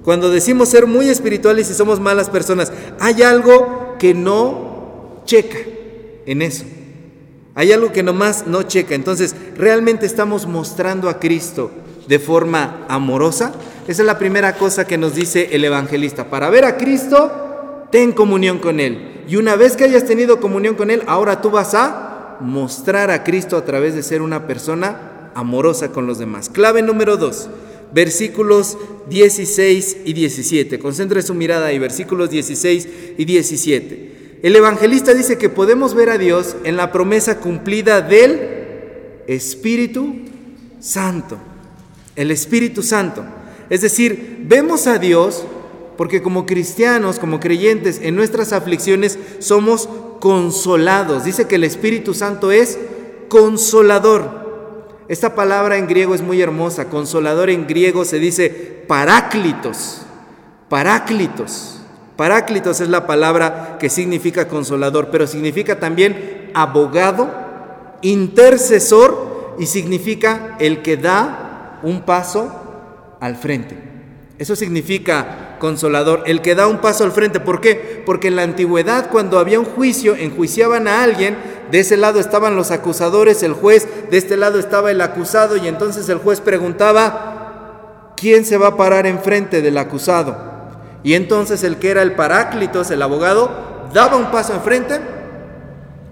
Cuando 0.04 0.30
decimos 0.30 0.70
ser 0.70 0.86
muy 0.86 1.08
espirituales 1.08 1.70
y 1.70 1.74
somos 1.74 2.00
malas 2.00 2.30
personas, 2.30 2.72
hay 3.00 3.22
algo 3.22 3.96
que 3.98 4.14
no 4.14 5.22
checa 5.26 5.60
en 6.26 6.42
eso. 6.42 6.66
Hay 7.56 7.72
algo 7.72 7.94
que 7.94 8.04
nomás 8.04 8.46
no 8.48 8.64
checa. 8.64 8.96
Entonces, 8.96 9.36
¿realmente 9.58 10.06
estamos 10.06 10.46
mostrando 10.46 11.08
a 11.08 11.20
Cristo 11.20 11.72
de 12.08 12.20
forma 12.20 12.86
amorosa? 12.90 13.54
Esa 13.88 14.02
es 14.02 14.06
la 14.06 14.20
primera 14.20 14.58
cosa 14.58 14.86
que 14.86 14.98
nos 14.98 15.16
dice 15.16 15.50
el 15.52 15.64
evangelista. 15.64 16.30
Para 16.30 16.50
ver 16.50 16.66
a 16.66 16.78
Cristo, 16.78 17.86
ten 17.92 18.12
comunión 18.12 18.60
con 18.60 18.80
Él. 18.80 19.24
Y 19.28 19.38
una 19.38 19.56
vez 19.56 19.78
que 19.78 19.86
hayas 19.86 20.06
tenido 20.06 20.42
comunión 20.42 20.76
con 20.76 20.92
Él, 20.92 21.04
ahora 21.08 21.42
tú 21.42 21.50
vas 21.50 21.74
a 21.76 22.38
mostrar 22.42 23.10
a 23.10 23.24
Cristo 23.24 23.56
a 23.56 23.64
través 23.64 23.96
de 23.96 24.04
ser 24.04 24.22
una 24.22 24.48
persona 24.48 25.32
amorosa 25.34 25.90
con 25.90 26.08
los 26.08 26.18
demás. 26.18 26.50
Clave 26.50 26.82
número 26.82 27.16
dos 27.16 27.50
versículos 27.94 28.78
16 29.10 29.98
y 30.06 30.14
17. 30.14 30.80
Concentre 30.80 31.22
su 31.22 31.34
mirada 31.34 31.68
ahí, 31.68 31.80
versículos 31.80 32.30
16 32.30 32.88
y 33.18 33.26
17. 33.26 34.40
El 34.44 34.56
evangelista 34.56 35.14
dice 35.14 35.38
que 35.38 35.50
podemos 35.50 35.94
ver 35.94 36.10
a 36.10 36.18
Dios 36.18 36.56
en 36.64 36.76
la 36.76 36.92
promesa 36.92 37.40
cumplida 37.40 38.02
del 38.02 38.40
Espíritu 39.28 40.16
Santo. 40.80 41.38
El 42.16 42.30
Espíritu 42.30 42.84
Santo. 42.84 43.24
Es 43.70 43.82
decir, 43.82 44.44
vemos 44.46 44.88
a 44.88 44.98
Dios 44.98 45.46
porque 45.98 46.22
como 46.22 46.46
cristianos, 46.46 47.20
como 47.20 47.40
creyentes, 47.40 48.00
en 48.02 48.16
nuestras 48.16 48.52
aflicciones 48.52 49.18
somos 49.40 49.88
consolados. 50.20 51.24
Dice 51.24 51.48
que 51.48 51.56
el 51.56 51.64
Espíritu 51.64 52.14
Santo 52.14 52.52
es 52.52 52.78
consolador. 53.30 54.43
Esta 55.08 55.36
palabra 55.36 55.78
en 55.78 55.88
griego 55.88 56.16
es 56.16 56.22
muy 56.22 56.42
hermosa. 56.42 56.90
Consolador 56.90 57.50
en 57.50 57.68
griego 57.68 58.06
se 58.06 58.20
dice 58.20 58.50
paráclitos. 58.88 60.04
Paráclitos. 60.70 61.82
Paráclitos 62.16 62.80
es 62.80 62.90
la 62.90 63.08
palabra 63.08 63.78
que 63.80 63.90
significa 63.90 64.48
consolador, 64.48 65.10
pero 65.10 65.28
significa 65.28 65.80
también 65.80 66.52
abogado, 66.54 67.30
intercesor 68.02 69.56
y 69.60 69.66
significa 69.66 70.56
el 70.60 70.82
que 70.82 70.98
da 70.98 71.80
un 71.84 72.02
paso 72.02 73.18
al 73.20 73.36
frente. 73.36 73.78
Eso 74.38 74.56
significa 74.56 75.43
consolador, 75.64 76.24
el 76.26 76.42
que 76.42 76.56
da 76.56 76.68
un 76.68 76.80
paso 76.80 77.06
al 77.06 77.14
frente. 77.14 77.40
¿Por 77.40 77.62
qué? 77.62 78.04
Porque 78.06 78.28
en 78.28 78.36
la 78.36 78.42
antigüedad 78.42 79.10
cuando 79.10 79.40
había 79.40 79.62
un 79.62 79.66
juicio, 79.66 80.14
enjuiciaban 80.14 80.90
a 80.90 81.04
alguien, 81.04 81.38
de 81.72 81.80
ese 81.80 81.96
lado 81.96 82.20
estaban 82.20 82.58
los 82.58 82.70
acusadores, 82.72 83.44
el 83.44 83.54
juez, 83.54 83.88
de 84.12 84.18
este 84.18 84.36
lado 84.36 84.60
estaba 84.60 84.92
el 84.92 85.00
acusado 85.00 85.56
y 85.56 85.70
entonces 85.70 86.10
el 86.10 86.18
juez 86.18 86.42
preguntaba, 86.42 88.12
¿quién 88.18 88.44
se 88.44 88.58
va 88.58 88.68
a 88.68 88.76
parar 88.76 89.08
enfrente 89.08 89.62
del 89.62 89.78
acusado? 89.78 90.36
Y 91.02 91.14
entonces 91.14 91.64
el 91.64 91.78
que 91.78 91.92
era 91.92 92.02
el 92.02 92.12
paráclitos, 92.12 92.92
el 92.92 93.02
abogado, 93.02 93.50
daba 93.94 94.18
un 94.18 94.32
paso 94.32 94.54
enfrente 94.54 95.00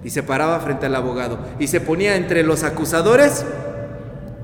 y 0.01 0.11
se 0.11 0.23
paraba 0.23 0.61
frente 0.61 0.85
al 0.85 0.95
abogado 0.95 1.37
y 1.59 1.67
se 1.67 1.81
ponía 1.81 2.15
entre 2.15 2.43
los 2.43 2.63
acusadores 2.63 3.45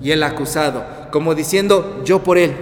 y 0.01 0.11
el 0.11 0.21
acusado, 0.21 0.83
como 1.11 1.33
diciendo, 1.33 2.01
yo 2.03 2.23
por 2.23 2.37
él. 2.37 2.57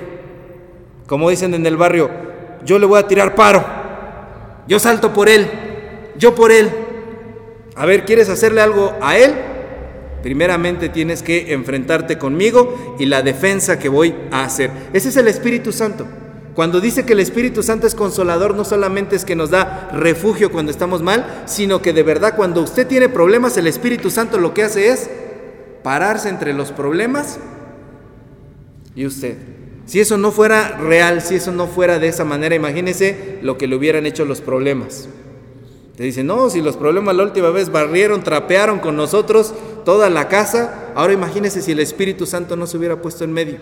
Como 1.07 1.29
dicen 1.29 1.55
en 1.55 1.65
el 1.65 1.77
barrio, 1.77 2.25
yo 2.65 2.79
le 2.79 2.85
voy 2.85 2.99
a 2.99 3.07
tirar 3.07 3.35
paro, 3.35 3.63
yo 4.67 4.79
salto 4.79 5.13
por 5.13 5.29
él, 5.29 5.47
yo 6.17 6.35
por 6.35 6.51
él. 6.51 6.69
A 7.75 7.85
ver, 7.85 8.05
¿quieres 8.05 8.29
hacerle 8.29 8.61
algo 8.61 8.95
a 9.01 9.17
él? 9.17 9.33
Primeramente 10.23 10.89
tienes 10.89 11.21
que 11.21 11.53
enfrentarte 11.53 12.17
conmigo 12.17 12.95
y 12.97 13.05
la 13.05 13.21
defensa 13.21 13.77
que 13.77 13.89
voy 13.89 14.15
a 14.31 14.43
hacer. 14.43 14.71
Ese 14.91 15.09
es 15.09 15.17
el 15.17 15.27
Espíritu 15.27 15.71
Santo. 15.71 16.07
Cuando 16.55 16.79
dice 16.79 17.05
que 17.05 17.13
el 17.13 17.19
Espíritu 17.19 17.61
Santo 17.61 17.85
es 17.85 17.93
consolador, 17.93 18.55
no 18.55 18.63
solamente 18.63 19.17
es 19.17 19.25
que 19.25 19.35
nos 19.35 19.49
da 19.49 19.89
refugio 19.93 20.51
cuando 20.51 20.71
estamos 20.71 21.03
mal, 21.03 21.43
sino 21.45 21.81
que 21.81 21.91
de 21.91 22.01
verdad 22.01 22.35
cuando 22.35 22.61
usted 22.61 22.87
tiene 22.87 23.09
problemas, 23.09 23.57
el 23.57 23.67
Espíritu 23.67 24.09
Santo 24.09 24.39
lo 24.39 24.53
que 24.53 24.63
hace 24.63 24.87
es 24.87 25.09
pararse 25.83 26.29
entre 26.29 26.53
los 26.53 26.71
problemas 26.71 27.37
y 28.95 29.05
usted. 29.05 29.35
Si 29.85 29.99
eso 29.99 30.17
no 30.17 30.31
fuera 30.31 30.77
real, 30.77 31.21
si 31.21 31.35
eso 31.35 31.51
no 31.51 31.67
fuera 31.67 31.99
de 31.99 32.07
esa 32.07 32.25
manera, 32.25 32.55
imagínese 32.55 33.39
lo 33.41 33.57
que 33.57 33.67
le 33.67 33.75
hubieran 33.75 34.05
hecho 34.05 34.25
los 34.25 34.41
problemas. 34.41 35.07
Te 35.95 36.03
dicen, 36.03 36.27
no, 36.27 36.49
si 36.49 36.61
los 36.61 36.75
problemas 36.75 37.15
la 37.15 37.23
última 37.23 37.51
vez 37.51 37.71
barrieron, 37.71 38.23
trapearon 38.23 38.79
con 38.79 38.97
nosotros 38.97 39.53
toda 39.85 40.09
la 40.09 40.27
casa, 40.27 40.91
ahora 40.95 41.13
imagínese 41.13 41.61
si 41.61 41.71
el 41.71 41.79
Espíritu 41.79 42.25
Santo 42.25 42.55
no 42.55 42.67
se 42.67 42.77
hubiera 42.77 43.01
puesto 43.01 43.23
en 43.23 43.31
medio. 43.31 43.57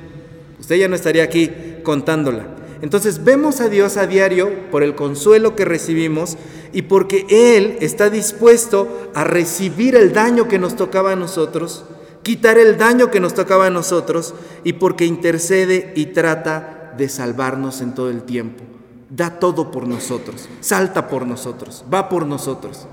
Usted 0.60 0.78
ya 0.78 0.88
no 0.88 0.96
estaría 0.96 1.24
aquí 1.24 1.52
contándola. 1.84 2.48
Entonces 2.82 3.24
vemos 3.24 3.62
a 3.62 3.70
Dios 3.70 3.98
a 3.98 4.08
diario 4.08 4.52
por 4.72 4.84
el 4.84 4.96
consuelo 4.96 5.56
que 5.56 5.64
recibimos 5.64 6.38
y 6.74 6.84
porque 6.84 7.26
Él 7.30 7.78
está 7.82 8.10
dispuesto 8.10 9.12
a 9.14 9.24
recibir 9.24 9.96
el 9.96 10.12
daño 10.12 10.48
que 10.48 10.60
nos 10.60 10.76
tocaba 10.76 11.12
a 11.12 11.16
nosotros, 11.16 11.86
quitar 12.24 12.58
el 12.58 12.78
daño 12.78 13.12
que 13.12 13.20
nos 13.20 13.34
tocaba 13.34 13.68
a 13.68 13.70
nosotros 13.70 14.34
y 14.64 14.74
porque 14.74 15.06
intercede 15.06 15.94
y 15.96 16.08
trata 16.08 16.94
de 16.98 17.10
salvarnos 17.10 17.82
en 17.82 17.94
todo 17.94 18.10
el 18.10 18.24
tiempo. 18.24 18.64
Da 19.10 19.40
todo 19.40 19.70
por 19.70 19.88
nosotros, 19.88 20.50
salta 20.60 21.08
por 21.08 21.28
nosotros, 21.28 21.86
va 21.94 22.10
por 22.10 22.26
nosotros. 22.26 22.88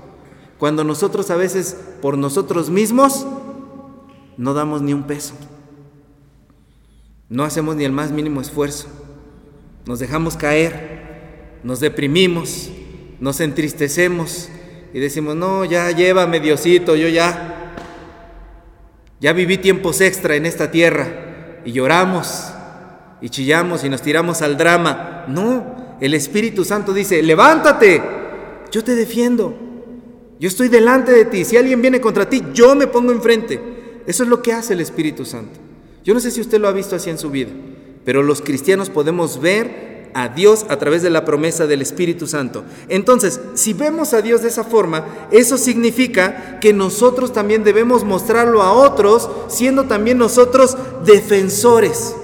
Cuando 0.59 0.83
nosotros 0.83 1.31
a 1.31 1.35
veces 1.35 1.75
por 2.01 2.17
nosotros 2.17 2.69
mismos 2.69 3.25
no 4.37 4.53
damos 4.53 4.83
ni 4.83 4.93
un 4.93 5.03
peso, 5.03 5.33
no 7.29 7.43
hacemos 7.43 7.75
ni 7.75 7.85
el 7.85 7.91
más 7.91 8.11
mínimo 8.11 8.41
esfuerzo 8.41 8.87
nos 9.85 9.99
dejamos 9.99 10.37
caer, 10.37 11.59
nos 11.63 11.79
deprimimos, 11.79 12.69
nos 13.19 13.39
entristecemos 13.39 14.49
y 14.93 14.99
decimos, 14.99 15.35
no, 15.35 15.65
ya 15.65 15.91
llévame 15.91 16.39
Diosito, 16.39 16.95
yo 16.95 17.07
ya, 17.07 17.60
ya 19.21 19.33
viví 19.33 19.59
tiempos 19.59 20.01
extra 20.01 20.35
en 20.35 20.47
esta 20.47 20.71
tierra 20.71 21.61
y 21.63 21.71
lloramos 21.71 22.51
y 23.21 23.29
chillamos 23.29 23.83
y 23.83 23.89
nos 23.89 24.01
tiramos 24.01 24.41
al 24.41 24.57
drama. 24.57 25.25
No, 25.27 25.97
el 26.01 26.15
Espíritu 26.15 26.65
Santo 26.65 26.91
dice, 26.91 27.21
levántate, 27.21 28.01
yo 28.71 28.83
te 28.83 28.95
defiendo, 28.95 29.55
yo 30.39 30.47
estoy 30.47 30.69
delante 30.69 31.11
de 31.11 31.25
ti, 31.25 31.45
si 31.45 31.55
alguien 31.55 31.83
viene 31.83 32.01
contra 32.01 32.27
ti, 32.27 32.41
yo 32.51 32.75
me 32.75 32.87
pongo 32.87 33.11
enfrente. 33.11 34.01
Eso 34.07 34.23
es 34.23 34.29
lo 34.29 34.41
que 34.41 34.53
hace 34.53 34.73
el 34.73 34.81
Espíritu 34.81 35.23
Santo. 35.23 35.59
Yo 36.03 36.15
no 36.15 36.19
sé 36.19 36.31
si 36.31 36.41
usted 36.41 36.59
lo 36.59 36.67
ha 36.67 36.71
visto 36.71 36.95
así 36.95 37.11
en 37.11 37.19
su 37.19 37.29
vida. 37.29 37.51
Pero 38.03 38.23
los 38.23 38.41
cristianos 38.41 38.89
podemos 38.89 39.39
ver 39.39 39.90
a 40.13 40.29
Dios 40.29 40.65
a 40.69 40.77
través 40.77 41.01
de 41.01 41.09
la 41.09 41.25
promesa 41.25 41.67
del 41.67 41.81
Espíritu 41.81 42.27
Santo. 42.27 42.63
Entonces, 42.89 43.39
si 43.53 43.73
vemos 43.73 44.13
a 44.13 44.21
Dios 44.21 44.41
de 44.41 44.49
esa 44.49 44.63
forma, 44.63 45.05
eso 45.31 45.57
significa 45.57 46.59
que 46.59 46.73
nosotros 46.73 47.33
también 47.33 47.63
debemos 47.63 48.03
mostrarlo 48.03 48.61
a 48.61 48.71
otros, 48.71 49.29
siendo 49.47 49.85
también 49.85 50.17
nosotros 50.17 50.77
defensores 51.05 52.15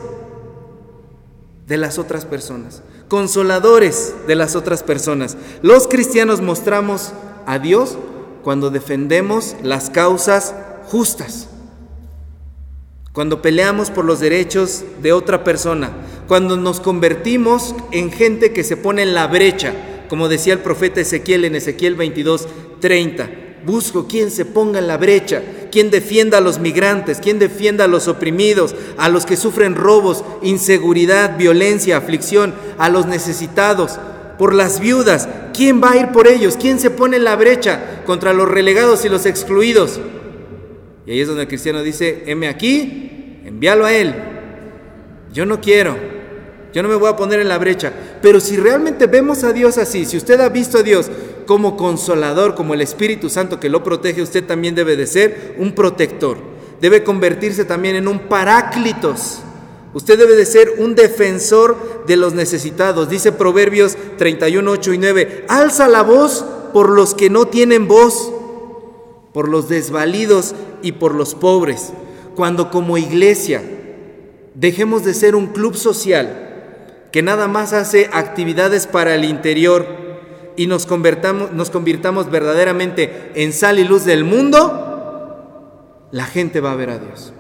de 1.68 1.78
las 1.78 1.98
otras 1.98 2.26
personas, 2.26 2.82
consoladores 3.10 4.14
de 4.28 4.36
las 4.36 4.56
otras 4.56 4.84
personas. 4.84 5.38
Los 5.62 5.88
cristianos 5.88 6.42
mostramos 6.42 7.12
a 7.46 7.60
Dios 7.60 7.98
cuando 8.44 8.70
defendemos 8.70 9.56
las 9.64 9.90
causas 9.90 10.54
justas 10.86 11.50
cuando 13.18 13.42
peleamos 13.42 13.90
por 13.90 14.06
los 14.06 14.20
derechos 14.20 14.84
de 15.02 15.12
otra 15.12 15.44
persona, 15.44 15.90
cuando 16.28 16.56
nos 16.56 16.80
convertimos 16.80 17.74
en 17.92 18.12
gente 18.12 18.54
que 18.54 18.64
se 18.64 18.78
pone 18.78 19.02
en 19.02 19.16
la 19.16 19.26
brecha, 19.26 19.74
como 20.08 20.30
decía 20.30 20.54
el 20.54 20.60
profeta 20.60 21.02
Ezequiel 21.02 21.44
en 21.44 21.56
Ezequiel 21.56 21.96
22, 21.96 22.48
30. 22.80 23.28
Busco 23.66 24.08
quien 24.08 24.30
se 24.30 24.46
ponga 24.46 24.78
en 24.78 24.86
la 24.86 24.98
brecha, 24.98 25.42
quien 25.72 25.90
defienda 25.90 26.38
a 26.38 26.42
los 26.42 26.60
migrantes, 26.60 27.18
quien 27.18 27.40
defienda 27.40 27.86
a 27.86 27.88
los 27.88 28.08
oprimidos, 28.08 28.76
a 29.00 29.10
los 29.10 29.26
que 29.26 29.36
sufren 29.36 29.74
robos, 29.74 30.24
inseguridad, 30.44 31.40
violencia, 31.40 31.98
aflicción, 31.98 32.54
a 32.78 32.88
los 32.88 33.08
necesitados, 33.08 33.98
por 34.38 34.54
las 34.54 34.80
viudas. 34.80 35.28
¿Quién 35.56 35.82
va 35.84 35.94
a 35.94 35.98
ir 35.98 36.12
por 36.12 36.28
ellos? 36.28 36.56
¿Quién 36.56 36.80
se 36.80 36.92
pone 36.92 37.18
en 37.18 37.24
la 37.24 37.36
brecha 37.36 38.04
contra 38.06 38.34
los 38.34 38.48
relegados 38.48 39.06
y 39.06 39.10
los 39.10 39.26
excluidos? 39.26 40.00
Y 41.08 41.12
ahí 41.12 41.22
es 41.22 41.28
donde 41.28 41.44
el 41.44 41.48
cristiano 41.48 41.82
dice, 41.82 42.24
heme 42.28 42.50
aquí, 42.50 43.40
envíalo 43.46 43.86
a 43.86 43.94
él. 43.94 44.14
Yo 45.34 45.46
no 45.46 45.62
quiero, 45.62 45.96
yo 46.74 46.84
no 46.84 46.90
me 46.90 46.96
voy 46.96 47.10
a 47.10 47.16
poner 47.16 47.40
en 47.40 47.48
la 47.48 47.58
brecha. 47.58 47.94
Pero 48.22 48.42
si 48.42 48.58
realmente 48.58 49.08
vemos 49.08 49.46
a 49.46 49.54
Dios 49.54 49.78
así, 49.78 50.06
si 50.06 50.18
usted 50.18 50.40
ha 50.42 50.50
visto 50.50 50.80
a 50.80 50.84
Dios 50.84 51.10
como 51.46 51.78
consolador, 51.78 52.56
como 52.56 52.74
el 52.74 52.82
Espíritu 52.82 53.30
Santo 53.30 53.58
que 53.60 53.70
lo 53.70 53.84
protege, 53.84 54.22
usted 54.22 54.44
también 54.46 54.76
debe 54.76 54.98
de 54.98 55.08
ser 55.08 55.56
un 55.58 55.74
protector. 55.74 56.38
Debe 56.82 57.04
convertirse 57.04 57.64
también 57.64 57.96
en 57.96 58.10
un 58.10 58.20
paráclitos. 58.28 59.40
Usted 59.94 60.20
debe 60.20 60.36
de 60.36 60.46
ser 60.46 60.74
un 60.78 60.94
defensor 60.94 62.04
de 62.06 62.18
los 62.18 62.34
necesitados. 62.34 63.10
Dice 63.10 63.32
Proverbios 63.32 63.98
31, 64.18 64.70
8 64.70 64.94
y 64.94 64.98
9, 64.98 65.46
alza 65.48 65.88
la 65.88 66.04
voz 66.04 66.46
por 66.74 66.90
los 66.90 67.16
que 67.16 67.30
no 67.30 67.48
tienen 67.48 67.88
voz, 67.88 68.32
por 69.38 69.50
los 69.50 69.70
desvalidos 69.70 70.56
y 70.82 70.94
por 70.94 71.14
los 71.14 71.36
pobres, 71.36 71.94
cuando 72.36 72.72
como 72.72 72.98
iglesia 72.98 73.62
dejemos 74.56 75.06
de 75.06 75.14
ser 75.14 75.36
un 75.36 75.46
club 75.46 75.76
social 75.76 77.06
que 77.12 77.22
nada 77.22 77.48
más 77.48 77.72
hace 77.72 78.10
actividades 78.14 78.88
para 78.88 79.14
el 79.14 79.24
interior 79.24 79.86
y 80.56 80.66
nos 80.66 80.88
convertamos, 80.88 81.52
nos 81.52 81.70
convirtamos 81.70 82.32
verdaderamente 82.32 83.32
en 83.36 83.54
sal 83.54 83.78
y 83.78 83.84
luz 83.84 84.06
del 84.06 84.24
mundo, 84.24 86.08
la 86.10 86.26
gente 86.26 86.60
va 86.60 86.72
a 86.72 86.76
ver 86.76 86.90
a 86.90 86.98
Dios. 86.98 87.32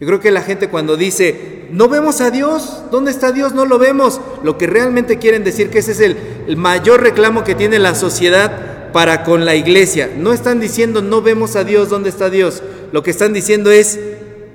Yo 0.00 0.08
creo 0.08 0.18
que 0.18 0.32
la 0.32 0.42
gente 0.42 0.70
cuando 0.70 0.96
dice, 0.96 1.68
no 1.70 1.88
vemos 1.88 2.20
a 2.20 2.32
Dios, 2.32 2.82
¿dónde 2.90 3.12
está 3.12 3.30
Dios? 3.30 3.54
No 3.54 3.64
lo 3.64 3.78
vemos. 3.78 4.20
Lo 4.42 4.58
que 4.58 4.66
realmente 4.66 5.20
quieren 5.20 5.44
decir 5.44 5.70
que 5.70 5.78
ese 5.78 5.92
es 5.92 6.00
el 6.00 6.56
mayor 6.56 7.00
reclamo 7.00 7.44
que 7.44 7.54
tiene 7.54 7.78
la 7.78 7.94
sociedad 7.94 8.75
para 8.96 9.24
con 9.24 9.44
la 9.44 9.54
iglesia. 9.54 10.10
No 10.16 10.32
están 10.32 10.58
diciendo 10.58 11.02
no 11.02 11.20
vemos 11.20 11.54
a 11.54 11.64
Dios, 11.64 11.90
¿dónde 11.90 12.08
está 12.08 12.30
Dios? 12.30 12.62
Lo 12.92 13.02
que 13.02 13.10
están 13.10 13.34
diciendo 13.34 13.70
es 13.70 14.00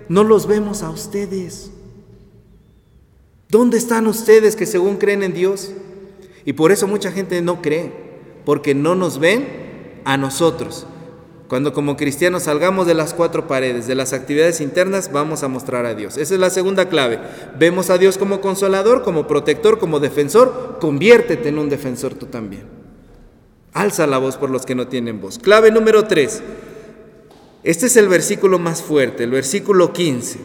no 0.09 0.23
los 0.23 0.47
vemos 0.47 0.81
a 0.81 0.89
ustedes. 0.89 1.69
¿Dónde 3.49 3.77
están 3.77 4.07
ustedes 4.07 4.55
que 4.55 4.65
según 4.65 4.97
creen 4.97 5.21
en 5.21 5.35
Dios? 5.35 5.73
Y 6.43 6.53
por 6.53 6.71
eso 6.71 6.87
mucha 6.87 7.11
gente 7.11 7.39
no 7.43 7.61
cree, 7.61 7.91
porque 8.43 8.73
no 8.73 8.95
nos 8.95 9.19
ven 9.19 9.47
a 10.05 10.17
nosotros. 10.17 10.87
Cuando 11.47 11.71
como 11.71 11.95
cristianos 11.95 12.41
salgamos 12.41 12.87
de 12.87 12.95
las 12.95 13.13
cuatro 13.13 13.45
paredes, 13.45 13.85
de 13.85 13.93
las 13.93 14.11
actividades 14.11 14.59
internas, 14.59 15.11
vamos 15.11 15.43
a 15.43 15.49
mostrar 15.49 15.85
a 15.85 15.93
Dios. 15.93 16.17
Esa 16.17 16.33
es 16.33 16.39
la 16.39 16.49
segunda 16.49 16.89
clave. 16.89 17.19
Vemos 17.59 17.91
a 17.91 17.99
Dios 17.99 18.17
como 18.17 18.41
consolador, 18.41 19.03
como 19.03 19.27
protector, 19.27 19.77
como 19.77 19.99
defensor. 19.99 20.79
Conviértete 20.81 21.49
en 21.49 21.59
un 21.59 21.69
defensor 21.69 22.15
tú 22.15 22.25
también. 22.25 22.80
Alza 23.73 24.05
la 24.07 24.17
voz 24.17 24.37
por 24.37 24.49
los 24.49 24.65
que 24.65 24.75
no 24.75 24.87
tienen 24.87 25.21
voz. 25.21 25.39
Clave 25.39 25.71
número 25.71 26.05
3. 26.05 26.43
Este 27.63 27.85
es 27.85 27.95
el 27.95 28.07
versículo 28.07 28.59
más 28.59 28.81
fuerte, 28.81 29.23
el 29.23 29.31
versículo 29.31 29.93
15. 29.93 30.39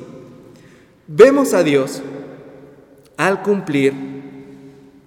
Vemos 1.09 1.55
a 1.55 1.63
Dios 1.63 2.03
al 3.17 3.43
cumplir 3.43 3.95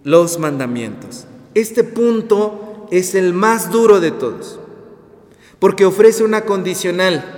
los 0.04 0.40
mandamientos. 0.40 1.26
Este 1.54 1.84
punto 1.84 2.88
es 2.92 3.16
el 3.16 3.34
más 3.34 3.72
duro 3.72 4.00
de 4.00 4.12
todos. 4.12 4.60
Porque 5.60 5.86
ofrece 5.86 6.24
una 6.24 6.42
condicional. 6.42 7.36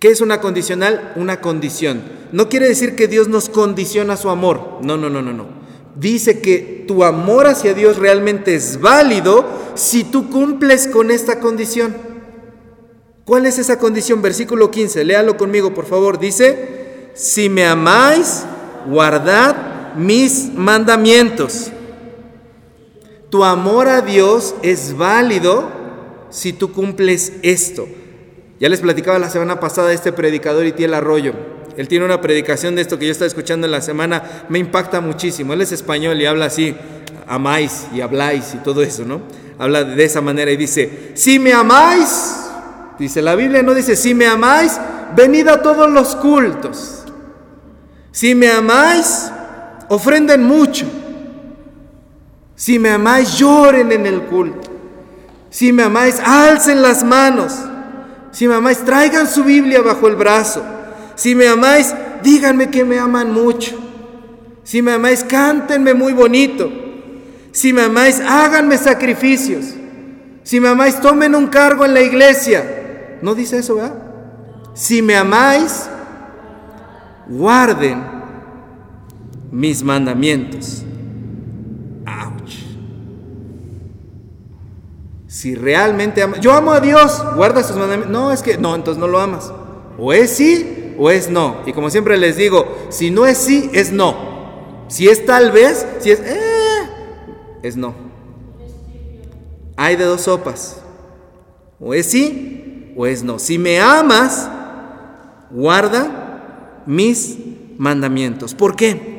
¿Qué 0.00 0.08
es 0.08 0.20
una 0.20 0.40
condicional? 0.40 1.12
Una 1.16 1.40
condición. 1.40 2.02
No 2.32 2.48
quiere 2.48 2.68
decir 2.68 2.96
que 2.96 3.08
Dios 3.08 3.28
nos 3.28 3.48
condiciona 3.48 4.16
su 4.16 4.28
amor. 4.28 4.78
No, 4.82 4.96
no, 4.96 5.08
no, 5.08 5.22
no, 5.22 5.32
no. 5.32 5.63
Dice 5.96 6.40
que 6.40 6.84
tu 6.88 7.04
amor 7.04 7.46
hacia 7.46 7.74
Dios 7.74 7.98
realmente 7.98 8.54
es 8.54 8.80
válido 8.80 9.44
si 9.74 10.04
tú 10.04 10.28
cumples 10.30 10.88
con 10.88 11.10
esta 11.10 11.40
condición. 11.40 11.94
¿Cuál 13.24 13.46
es 13.46 13.58
esa 13.58 13.78
condición? 13.78 14.20
Versículo 14.20 14.70
15, 14.70 15.04
léalo 15.04 15.36
conmigo, 15.36 15.72
por 15.72 15.86
favor. 15.86 16.18
Dice, 16.18 17.10
si 17.14 17.48
me 17.48 17.64
amáis, 17.64 18.44
guardad 18.86 19.94
mis 19.96 20.52
mandamientos. 20.54 21.70
Tu 23.30 23.42
amor 23.44 23.88
a 23.88 24.00
Dios 24.00 24.54
es 24.62 24.96
válido 24.96 25.68
si 26.30 26.52
tú 26.52 26.72
cumples 26.72 27.32
esto. 27.42 27.86
Ya 28.60 28.68
les 28.68 28.80
platicaba 28.80 29.18
la 29.18 29.30
semana 29.30 29.58
pasada 29.60 29.92
este 29.92 30.12
predicador 30.12 30.66
Itiel 30.66 30.94
Arroyo. 30.94 31.53
Él 31.76 31.88
tiene 31.88 32.04
una 32.04 32.20
predicación 32.20 32.76
de 32.76 32.82
esto 32.82 32.98
que 32.98 33.06
yo 33.06 33.12
estaba 33.12 33.26
escuchando 33.26 33.66
en 33.66 33.72
la 33.72 33.80
semana, 33.80 34.22
me 34.48 34.58
impacta 34.58 35.00
muchísimo. 35.00 35.52
Él 35.52 35.62
es 35.62 35.72
español 35.72 36.20
y 36.20 36.26
habla 36.26 36.46
así, 36.46 36.74
amáis 37.26 37.86
y 37.94 38.00
habláis 38.00 38.54
y 38.54 38.58
todo 38.58 38.82
eso, 38.82 39.04
¿no? 39.04 39.22
Habla 39.58 39.84
de 39.84 40.04
esa 40.04 40.20
manera 40.20 40.50
y 40.50 40.56
dice, 40.56 41.12
si 41.14 41.38
me 41.38 41.52
amáis, 41.52 42.46
dice 42.98 43.22
la 43.22 43.34
Biblia, 43.34 43.62
no 43.62 43.74
dice, 43.74 43.96
si 43.96 44.14
me 44.14 44.26
amáis, 44.26 44.78
venid 45.16 45.48
a 45.48 45.62
todos 45.62 45.90
los 45.90 46.16
cultos. 46.16 47.04
Si 48.10 48.34
me 48.34 48.50
amáis, 48.50 49.30
ofrenden 49.88 50.42
mucho. 50.42 50.86
Si 52.54 52.78
me 52.78 52.90
amáis, 52.90 53.36
lloren 53.36 53.90
en 53.90 54.06
el 54.06 54.22
culto. 54.22 54.70
Si 55.50 55.72
me 55.72 55.84
amáis, 55.84 56.20
alcen 56.20 56.82
las 56.82 57.04
manos. 57.04 57.54
Si 58.30 58.48
me 58.48 58.54
amáis, 58.54 58.78
traigan 58.78 59.26
su 59.26 59.44
Biblia 59.44 59.82
bajo 59.82 60.08
el 60.08 60.16
brazo. 60.16 60.64
Si 61.14 61.34
me 61.34 61.48
amáis, 61.48 61.94
díganme 62.22 62.70
que 62.70 62.84
me 62.84 62.98
aman 62.98 63.32
mucho. 63.32 63.78
Si 64.62 64.82
me 64.82 64.92
amáis, 64.92 65.24
cántenme 65.24 65.94
muy 65.94 66.12
bonito. 66.12 66.70
Si 67.52 67.72
me 67.72 67.82
amáis, 67.82 68.20
háganme 68.20 68.78
sacrificios. 68.78 69.66
Si 70.42 70.60
me 70.60 70.68
amáis, 70.68 71.00
tomen 71.00 71.34
un 71.34 71.46
cargo 71.46 71.84
en 71.84 71.94
la 71.94 72.02
iglesia. 72.02 73.18
¿No 73.22 73.34
dice 73.34 73.58
eso, 73.58 73.76
verdad? 73.76 73.94
Si 74.74 75.02
me 75.02 75.16
amáis, 75.16 75.88
guarden 77.28 78.02
mis 79.52 79.82
mandamientos. 79.82 80.84
Si 85.34 85.56
realmente 85.56 86.22
amas, 86.22 86.38
yo 86.38 86.52
amo 86.52 86.70
a 86.70 86.78
Dios, 86.78 87.20
guarda 87.34 87.64
sus 87.64 87.76
mandamientos. 87.76 88.12
No, 88.12 88.30
es 88.30 88.40
que 88.40 88.56
no, 88.56 88.72
entonces 88.76 89.00
no 89.00 89.08
lo 89.08 89.18
amas. 89.18 89.52
O 89.98 90.12
es 90.12 90.30
sí 90.30 90.83
o 90.98 91.10
es 91.10 91.28
no. 91.28 91.62
Y 91.66 91.72
como 91.72 91.90
siempre 91.90 92.16
les 92.16 92.36
digo, 92.36 92.86
si 92.90 93.10
no 93.10 93.26
es 93.26 93.38
sí, 93.38 93.70
es 93.72 93.92
no. 93.92 94.86
Si 94.88 95.08
es 95.08 95.24
tal 95.24 95.50
vez, 95.50 95.86
si 96.00 96.10
es 96.10 96.20
eh, 96.20 96.88
es 97.62 97.76
no. 97.76 97.94
Hay 99.76 99.96
de 99.96 100.04
dos 100.04 100.22
sopas. 100.22 100.80
O 101.80 101.94
es 101.94 102.06
sí 102.06 102.92
o 102.96 103.06
es 103.06 103.22
no. 103.22 103.38
Si 103.38 103.58
me 103.58 103.80
amas, 103.80 104.48
guarda 105.50 106.82
mis 106.86 107.38
mandamientos. 107.78 108.54
¿Por 108.54 108.76
qué? 108.76 109.14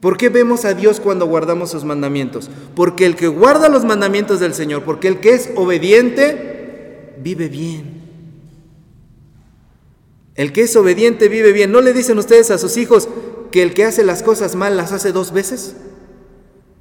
¿Por 0.00 0.16
qué 0.16 0.28
vemos 0.28 0.64
a 0.64 0.74
Dios 0.74 1.00
cuando 1.00 1.26
guardamos 1.26 1.70
sus 1.70 1.84
mandamientos? 1.84 2.50
Porque 2.74 3.06
el 3.06 3.16
que 3.16 3.28
guarda 3.28 3.68
los 3.68 3.84
mandamientos 3.84 4.40
del 4.40 4.54
Señor, 4.54 4.82
porque 4.82 5.08
el 5.08 5.20
que 5.20 5.30
es 5.30 5.50
obediente, 5.56 7.14
vive 7.18 7.48
bien. 7.48 7.95
El 10.36 10.52
que 10.52 10.62
es 10.62 10.76
obediente 10.76 11.28
vive 11.28 11.52
bien. 11.52 11.72
¿No 11.72 11.80
le 11.80 11.92
dicen 11.92 12.18
ustedes 12.18 12.50
a 12.50 12.58
sus 12.58 12.76
hijos 12.76 13.08
que 13.50 13.62
el 13.62 13.74
que 13.74 13.84
hace 13.84 14.04
las 14.04 14.22
cosas 14.22 14.54
mal 14.54 14.76
las 14.76 14.92
hace 14.92 15.12
dos 15.12 15.32
veces? 15.32 15.74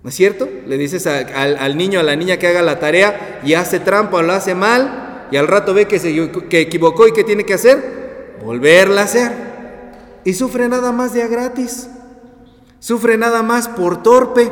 ¿No 0.04 0.10
es 0.10 0.16
cierto? 0.16 0.48
Le 0.68 0.78
dices 0.78 1.08
al, 1.08 1.78
niño, 1.78 2.00
a 2.00 2.04
la 2.04 2.16
niña 2.16 2.38
que 2.38 2.48
haga 2.48 2.62
la 2.62 2.80
tarea 2.80 3.40
y 3.44 3.54
hace 3.54 3.80
trampa 3.80 4.18
o 4.18 4.22
lo 4.22 4.34
hace 4.34 4.54
mal 4.54 5.28
y 5.32 5.38
al 5.38 5.48
rato 5.48 5.74
ve 5.74 5.88
que 5.88 6.00
se 6.00 6.14
que 6.50 6.60
equivocó 6.60 7.08
y 7.08 7.14
que 7.14 7.24
tiene 7.24 7.46
que 7.46 7.56
hacer, 7.56 8.36
volverla 8.44 9.02
a 9.02 9.06
hacer. 9.06 9.32
Y 10.24 10.34
sufre 10.34 10.68
nada 10.68 10.92
más 10.92 11.14
de 11.14 11.24
a 11.24 11.28
gratis. 11.28 11.90
Sufre 12.80 13.18
nada 13.18 13.42
más 13.42 13.68
por 13.68 14.04
torpe, 14.04 14.52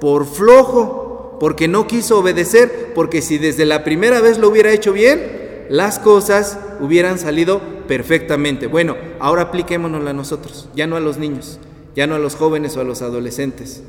por 0.00 0.26
flojo, 0.26 1.38
porque 1.40 1.66
no 1.66 1.88
quiso 1.88 2.20
obedecer, 2.20 2.92
porque 2.94 3.20
si 3.20 3.38
desde 3.38 3.64
la 3.64 3.82
primera 3.82 4.20
vez 4.20 4.38
lo 4.38 4.48
hubiera 4.48 4.70
hecho 4.70 4.92
bien, 4.92 5.66
las 5.68 5.98
cosas 5.98 6.58
hubieran 6.80 7.18
salido 7.18 7.60
perfectamente. 7.86 8.66
Bueno, 8.66 8.96
ahora 9.20 9.42
apliquémonosla 9.42 10.10
a 10.10 10.14
nosotros, 10.14 10.68
ya 10.74 10.86
no 10.86 10.96
a 10.96 11.00
los 11.00 11.18
niños, 11.18 11.58
ya 11.94 12.06
no 12.06 12.14
a 12.14 12.18
los 12.18 12.36
jóvenes 12.36 12.76
o 12.76 12.80
a 12.80 12.84
los 12.84 13.02
adolescentes. 13.02 13.82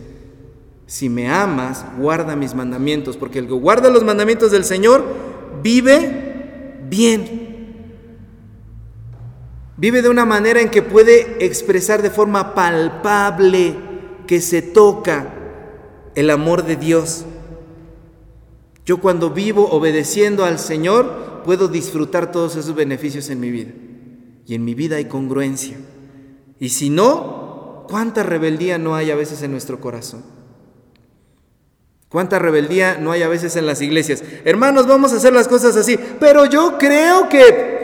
Si 0.88 1.10
me 1.10 1.30
amas, 1.30 1.86
guarda 1.98 2.36
mis 2.36 2.54
mandamientos, 2.54 3.18
porque 3.18 3.40
el 3.40 3.48
que 3.48 3.54
guarda 3.54 3.90
los 3.90 4.04
mandamientos 4.04 4.52
del 4.52 4.64
Señor 4.64 5.04
vive 5.64 6.78
bien. 6.88 7.46
Vive 9.78 10.02
de 10.02 10.10
una 10.10 10.26
manera 10.26 10.62
en 10.62 10.70
que 10.70 10.82
puede 10.82 11.44
expresar 11.46 12.02
de 12.02 12.10
forma 12.10 12.54
palpable, 12.54 13.76
que 14.28 14.42
se 14.42 14.62
toca 14.62 15.34
el 16.16 16.30
amor 16.30 16.64
de 16.64 16.76
Dios. 16.76 17.26
Yo 18.86 19.00
cuando 19.02 19.32
vivo 19.32 19.68
obedeciendo 19.72 20.46
al 20.46 20.60
Señor 20.60 21.42
puedo 21.44 21.68
disfrutar 21.68 22.32
todos 22.32 22.56
esos 22.56 22.76
beneficios 22.76 23.30
en 23.30 23.40
mi 23.40 23.50
vida. 23.52 23.72
Y 24.46 24.56
en 24.56 24.64
mi 24.64 24.76
vida 24.76 24.98
hay 24.98 25.06
congruencia. 25.06 25.78
Y 26.60 26.70
si 26.70 26.90
no, 26.90 27.86
¿cuánta 27.90 28.24
rebeldía 28.24 28.78
no 28.78 28.96
hay 28.96 29.12
a 29.12 29.16
veces 29.16 29.42
en 29.42 29.52
nuestro 29.52 29.80
corazón? 29.80 30.24
¿Cuánta 32.10 32.40
rebeldía 32.40 32.98
no 32.98 33.12
hay 33.12 33.24
a 33.24 33.28
veces 33.28 33.56
en 33.56 33.66
las 33.66 33.82
iglesias? 33.82 34.24
Hermanos, 34.46 34.88
vamos 34.88 35.12
a 35.12 35.18
hacer 35.18 35.34
las 35.34 35.48
cosas 35.48 35.76
así, 35.76 36.00
pero 36.20 36.46
yo 36.46 36.78
creo 36.78 37.28
que 37.28 37.76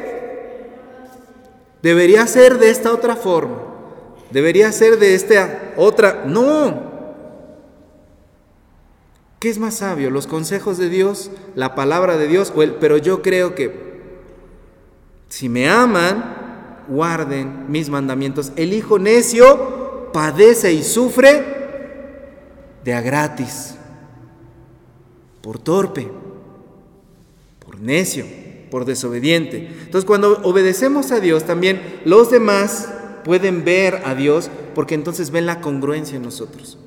Debería 1.82 2.28
ser 2.28 2.60
de 2.60 2.70
esta 2.70 2.92
otra 2.92 3.16
forma. 3.16 3.60
Debería 4.30 4.72
ser 4.72 5.00
de 5.00 5.16
esta 5.16 5.74
otra. 5.78 6.24
No. 6.26 6.92
¿Qué 9.40 9.50
es 9.50 9.58
más 9.58 9.76
sabio? 9.76 10.12
¿Los 10.12 10.28
consejos 10.28 10.78
de 10.78 10.90
Dios? 10.90 11.32
¿La 11.56 11.74
palabra 11.74 12.18
de 12.18 12.28
Dios? 12.28 12.54
Pero 12.80 12.98
yo 12.98 13.22
creo 13.24 13.56
que 13.56 13.92
si 15.28 15.50
me 15.50 15.68
aman, 15.68 16.41
guarden 16.92 17.72
mis 17.72 17.90
mandamientos. 17.90 18.52
El 18.56 18.74
hijo 18.74 19.00
necio 19.00 20.12
padece 20.14 20.74
y 20.74 20.84
sufre 20.84 21.44
de 22.84 22.94
a 22.94 23.02
gratis, 23.02 23.76
por 25.42 25.58
torpe, 25.58 26.08
por 27.66 27.80
necio 27.80 28.26
por 28.72 28.86
desobediente. 28.86 29.70
Entonces 29.84 30.06
cuando 30.06 30.40
obedecemos 30.44 31.12
a 31.12 31.20
Dios, 31.20 31.44
también 31.44 32.00
los 32.06 32.32
demás 32.32 32.88
pueden 33.24 33.64
ver 33.64 34.02
a 34.06 34.16
Dios 34.16 34.50
porque 34.74 34.96
entonces 34.96 35.30
ven 35.30 35.46
la 35.46 35.62
congruencia 35.62 36.16
en 36.16 36.24
nosotros. 36.24 36.80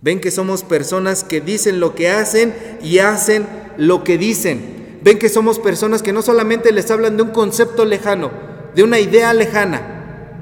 Ven 0.00 0.20
que 0.20 0.30
somos 0.30 0.62
personas 0.62 1.24
que 1.24 1.40
dicen 1.40 1.80
lo 1.80 1.94
que 1.94 2.08
hacen 2.08 2.54
y 2.82 3.00
hacen 3.00 3.46
lo 3.76 4.04
que 4.04 4.16
dicen. 4.16 5.00
Ven 5.02 5.18
que 5.18 5.28
somos 5.28 5.58
personas 5.58 6.02
que 6.02 6.12
no 6.12 6.22
solamente 6.22 6.72
les 6.72 6.90
hablan 6.90 7.16
de 7.16 7.24
un 7.24 7.30
concepto 7.30 7.84
lejano, 7.84 8.30
de 8.74 8.82
una 8.82 8.98
idea 8.98 9.32
lejana, 9.32 9.82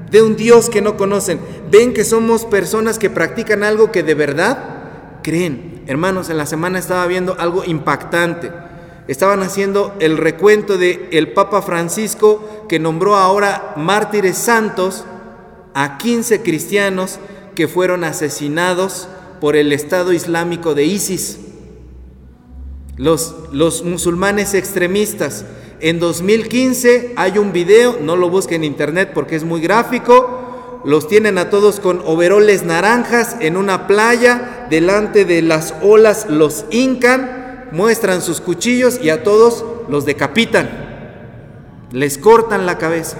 de 0.09 0.21
un 0.21 0.35
Dios 0.35 0.69
que 0.69 0.81
no 0.81 0.97
conocen. 0.97 1.39
Ven 1.71 1.93
que 1.93 2.03
somos 2.03 2.45
personas 2.45 2.99
que 2.99 3.09
practican 3.09 3.63
algo 3.63 3.91
que 3.91 4.03
de 4.03 4.15
verdad 4.15 5.21
creen. 5.23 5.83
Hermanos, 5.87 6.29
en 6.29 6.37
la 6.37 6.45
semana 6.45 6.79
estaba 6.79 7.05
viendo 7.07 7.35
algo 7.39 7.63
impactante 7.65 8.51
estaban 9.07 9.41
haciendo 9.41 9.95
el 9.99 10.17
recuento 10.17 10.77
de 10.77 11.09
el 11.11 11.33
Papa 11.33 11.61
Francisco 11.61 12.65
que 12.69 12.79
nombró 12.79 13.15
ahora 13.15 13.73
mártires 13.75 14.37
santos 14.37 15.05
a 15.73 15.97
15 15.97 16.41
cristianos 16.43 17.19
que 17.55 17.67
fueron 17.67 18.03
asesinados 18.03 19.07
por 19.41 19.55
el 19.55 19.73
Estado 19.73 20.13
Islámico 20.13 20.73
de 20.73 20.85
ISIS. 20.85 21.39
Los, 22.95 23.35
los 23.51 23.83
musulmanes 23.83 24.53
extremistas. 24.53 25.45
En 25.79 25.99
2015 25.99 27.13
hay 27.15 27.37
un 27.37 27.51
video, 27.51 27.97
no 28.01 28.15
lo 28.15 28.29
busquen 28.29 28.63
en 28.63 28.71
internet 28.71 29.11
porque 29.13 29.35
es 29.35 29.43
muy 29.43 29.61
gráfico, 29.61 30.81
los 30.85 31.07
tienen 31.07 31.37
a 31.37 31.49
todos 31.49 31.79
con 31.79 32.01
overoles 32.05 32.63
naranjas 32.63 33.37
en 33.39 33.57
una 33.57 33.87
playa, 33.87 34.67
delante 34.69 35.25
de 35.25 35.41
las 35.41 35.75
olas 35.81 36.27
los 36.29 36.65
hincan 36.71 37.43
muestran 37.73 38.21
sus 38.21 38.39
cuchillos 38.39 38.99
y 39.01 39.09
a 39.09 39.23
todos 39.23 39.65
los 39.89 40.05
decapitan, 40.05 40.69
les 41.91 42.17
cortan 42.17 42.65
la 42.65 42.77
cabeza. 42.77 43.17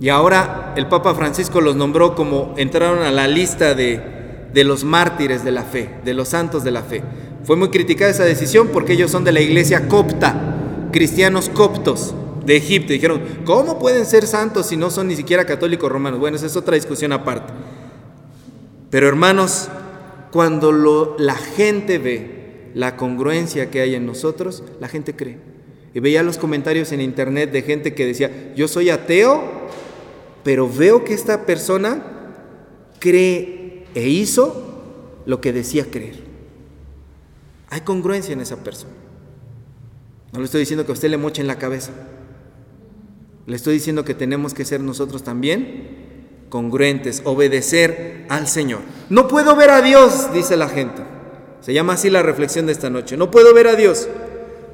Y 0.00 0.08
ahora 0.10 0.72
el 0.76 0.86
Papa 0.86 1.14
Francisco 1.14 1.60
los 1.60 1.74
nombró 1.74 2.14
como 2.14 2.54
entraron 2.56 3.02
a 3.02 3.10
la 3.10 3.26
lista 3.26 3.74
de, 3.74 4.48
de 4.54 4.64
los 4.64 4.84
mártires 4.84 5.44
de 5.44 5.50
la 5.50 5.64
fe, 5.64 5.96
de 6.04 6.14
los 6.14 6.28
santos 6.28 6.62
de 6.62 6.70
la 6.70 6.82
fe. 6.82 7.02
Fue 7.48 7.56
muy 7.56 7.70
criticada 7.70 8.10
esa 8.10 8.26
decisión 8.26 8.68
porque 8.74 8.92
ellos 8.92 9.10
son 9.10 9.24
de 9.24 9.32
la 9.32 9.40
iglesia 9.40 9.88
copta, 9.88 10.90
cristianos 10.92 11.48
coptos 11.48 12.14
de 12.44 12.56
Egipto. 12.56 12.92
Dijeron, 12.92 13.22
¿cómo 13.46 13.78
pueden 13.78 14.04
ser 14.04 14.26
santos 14.26 14.66
si 14.66 14.76
no 14.76 14.90
son 14.90 15.08
ni 15.08 15.16
siquiera 15.16 15.46
católicos 15.46 15.90
romanos? 15.90 16.20
Bueno, 16.20 16.36
esa 16.36 16.44
es 16.44 16.56
otra 16.56 16.74
discusión 16.74 17.10
aparte. 17.10 17.54
Pero 18.90 19.08
hermanos, 19.08 19.70
cuando 20.30 21.16
la 21.18 21.36
gente 21.36 21.96
ve 21.96 22.70
la 22.74 22.96
congruencia 22.96 23.70
que 23.70 23.80
hay 23.80 23.94
en 23.94 24.04
nosotros, 24.04 24.62
la 24.78 24.88
gente 24.88 25.16
cree. 25.16 25.38
Y 25.94 26.00
veía 26.00 26.22
los 26.22 26.36
comentarios 26.36 26.92
en 26.92 27.00
internet 27.00 27.50
de 27.50 27.62
gente 27.62 27.94
que 27.94 28.04
decía, 28.04 28.52
yo 28.56 28.68
soy 28.68 28.90
ateo, 28.90 29.42
pero 30.44 30.68
veo 30.68 31.02
que 31.02 31.14
esta 31.14 31.46
persona 31.46 32.02
cree 32.98 33.86
e 33.94 34.06
hizo 34.06 35.22
lo 35.24 35.40
que 35.40 35.54
decía 35.54 35.86
creer. 35.90 36.27
Hay 37.70 37.82
congruencia 37.82 38.32
en 38.32 38.40
esa 38.40 38.56
persona. 38.56 38.92
No 40.32 40.40
le 40.40 40.44
estoy 40.44 40.60
diciendo 40.60 40.84
que 40.84 40.92
a 40.92 40.94
usted 40.94 41.10
le 41.10 41.16
moche 41.16 41.40
en 41.40 41.48
la 41.48 41.58
cabeza. 41.58 41.92
Le 43.46 43.56
estoy 43.56 43.74
diciendo 43.74 44.04
que 44.04 44.14
tenemos 44.14 44.54
que 44.54 44.64
ser 44.64 44.80
nosotros 44.80 45.22
también 45.22 45.96
congruentes, 46.48 47.22
obedecer 47.24 48.26
al 48.28 48.46
Señor. 48.48 48.80
No 49.10 49.28
puedo 49.28 49.54
ver 49.56 49.70
a 49.70 49.82
Dios, 49.82 50.32
dice 50.32 50.56
la 50.56 50.68
gente. 50.68 51.02
Se 51.60 51.72
llama 51.72 51.94
así 51.94 52.10
la 52.10 52.22
reflexión 52.22 52.66
de 52.66 52.72
esta 52.72 52.90
noche. 52.90 53.16
No 53.16 53.30
puedo 53.30 53.52
ver 53.54 53.68
a 53.68 53.74
Dios. 53.74 54.08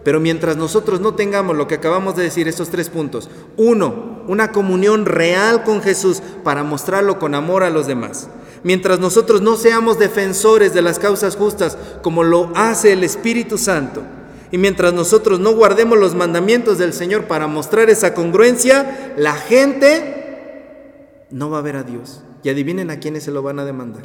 Pero 0.05 0.21
mientras 0.21 0.57
nosotros 0.57 1.01
no 1.01 1.15
tengamos 1.15 1.57
lo 1.57 1.67
que 1.67 1.77
acabamos 1.77 2.15
de 2.15 2.25
decir, 2.25 2.47
estos 2.47 2.69
tres 2.69 2.91
puntos. 2.91 3.31
Uno, 3.57 4.23
una 4.29 4.53
comunión 4.53 5.07
real 5.07 5.65
con 5.65 5.83
Jesús 5.83 6.23
para 6.43 6.63
mostrarlo 6.63 7.19
con 7.19 7.35
amor 7.35 7.65
a 7.65 7.71
los 7.71 7.87
demás. 7.87 8.29
Mientras 8.65 8.99
nosotros 8.99 9.41
no 9.41 9.57
seamos 9.57 9.99
defensores 9.99 10.75
de 10.75 10.83
las 10.83 10.99
causas 10.99 11.37
justas 11.37 11.79
como 12.03 12.25
lo 12.25 12.51
hace 12.57 12.93
el 12.93 13.05
Espíritu 13.05 13.57
Santo. 13.59 14.03
Y 14.51 14.59
mientras 14.59 14.93
nosotros 14.93 15.39
no 15.39 15.55
guardemos 15.55 15.99
los 15.99 16.15
mandamientos 16.15 16.79
del 16.79 16.93
Señor 16.93 17.27
para 17.27 17.47
mostrar 17.47 17.91
esa 17.91 18.15
congruencia, 18.15 19.15
la 19.17 19.35
gente 19.35 21.27
no 21.31 21.51
va 21.51 21.59
a 21.59 21.63
ver 21.63 21.77
a 21.77 21.85
Dios. 21.85 22.25
Y 22.43 22.49
adivinen 22.49 22.91
a 22.91 22.99
quiénes 22.99 23.23
se 23.23 23.31
lo 23.31 23.43
van 23.43 23.61
a 23.61 23.65
demandar. 23.65 24.05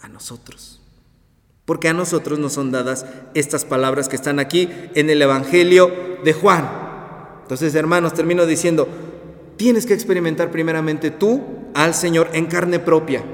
A 0.00 0.08
nosotros 0.08 0.82
porque 1.64 1.88
a 1.88 1.92
nosotros 1.92 2.38
nos 2.38 2.54
son 2.54 2.72
dadas 2.72 3.06
estas 3.34 3.64
palabras 3.64 4.08
que 4.08 4.16
están 4.16 4.38
aquí 4.38 4.68
en 4.94 5.10
el 5.10 5.22
Evangelio 5.22 5.90
de 6.24 6.32
Juan. 6.32 6.68
Entonces, 7.42 7.74
hermanos, 7.74 8.14
termino 8.14 8.46
diciendo, 8.46 8.88
tienes 9.56 9.86
que 9.86 9.94
experimentar 9.94 10.50
primeramente 10.50 11.10
tú 11.10 11.40
al 11.74 11.94
Señor 11.94 12.30
en 12.32 12.46
carne 12.46 12.78
propia, 12.78 13.24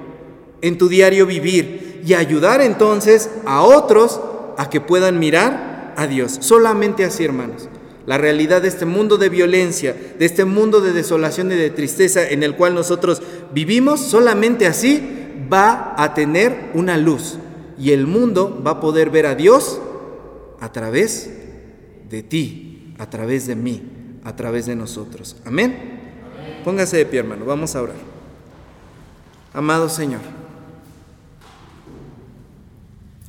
en 0.63 0.79
tu 0.79 0.89
diario 0.89 1.27
vivir 1.27 2.03
y 2.05 2.15
ayudar 2.15 2.61
entonces 2.61 3.31
a 3.45 3.63
otros 3.63 4.21
a 4.57 4.71
que 4.71 4.81
puedan 4.81 5.19
mirar 5.19 5.95
a 5.97 6.07
Dios. 6.07 6.39
Solamente 6.41 7.05
así, 7.05 7.25
hermanos. 7.25 7.69
La 8.07 8.17
realidad 8.17 8.63
de 8.63 8.69
este 8.69 8.87
mundo 8.87 9.19
de 9.19 9.29
violencia, 9.29 9.95
de 10.19 10.25
este 10.25 10.45
mundo 10.45 10.81
de 10.81 10.93
desolación 10.93 11.53
y 11.53 11.57
de 11.57 11.71
tristeza 11.71 12.27
en 12.27 12.43
el 12.43 12.57
cual 12.57 12.75
nosotros 12.75 13.21
vivimos, 13.53 14.01
solamente 14.01 14.67
así 14.67 15.47
va 15.53 15.95
a 15.97 16.15
tener 16.15 16.71
una 16.75 16.97
luz 16.97 17.37
y 17.79 17.93
el 17.93 18.07
mundo 18.07 18.63
va 18.67 18.73
a 18.73 18.81
poder 18.81 19.11
ver 19.11 19.27
a 19.27 19.35
Dios 19.35 19.81
a 20.61 20.73
través 20.73 21.31
de 22.09 22.23
ti, 22.23 22.95
a 22.99 23.11
través 23.11 23.47
de 23.47 23.57
mí, 23.57 23.83
a 24.25 24.35
través 24.35 24.67
de 24.67 24.75
nosotros. 24.75 25.37
Amén. 25.45 25.99
Póngase 26.65 26.97
de 26.97 27.07
pie, 27.07 27.21
hermano, 27.21 27.45
vamos 27.45 27.77
a 27.77 27.83
orar. 27.83 27.97
Amado 29.53 29.89
Señor, 29.89 30.21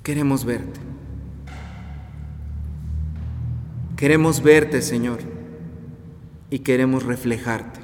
queremos 0.10 0.43
verte. 0.43 0.80
Queremos 3.95 4.41
verte, 4.41 4.82
Señor, 4.82 5.19
y 6.50 6.58
queremos 6.60 7.04
reflejarte. 7.04 7.80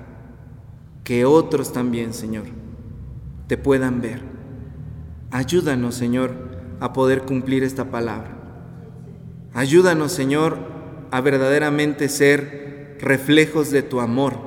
Que 1.04 1.26
otros 1.26 1.72
también, 1.72 2.16
Señor, 2.16 2.46
te 3.46 3.58
puedan 3.58 4.02
ver. 4.02 4.24
Ayúdanos, 5.30 5.94
Señor, 5.94 6.34
a 6.80 6.94
poder 6.94 7.26
cumplir 7.26 7.62
esta 7.64 7.92
palabra. 7.92 8.36
Ayúdanos, 9.54 10.12
Señor, 10.12 10.58
a 11.12 11.22
verdaderamente 11.22 12.10
ser 12.10 12.98
reflejos 13.02 13.70
de 13.70 13.84
tu 13.84 14.00
amor, 14.00 14.40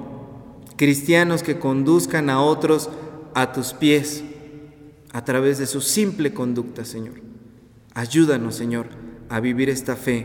cristianos 0.74 1.44
que 1.44 1.60
conduzcan 1.60 2.28
a 2.28 2.40
otros 2.40 2.90
a 3.36 3.52
tus 3.52 3.72
pies 3.72 4.24
a 5.12 5.24
través 5.24 5.58
de 5.58 5.66
su 5.66 5.80
simple 5.80 6.34
conducta, 6.34 6.84
Señor. 6.84 7.27
Ayúdanos, 7.98 8.54
Señor, 8.54 8.86
a 9.28 9.40
vivir 9.40 9.68
esta 9.68 9.96
fe 9.96 10.24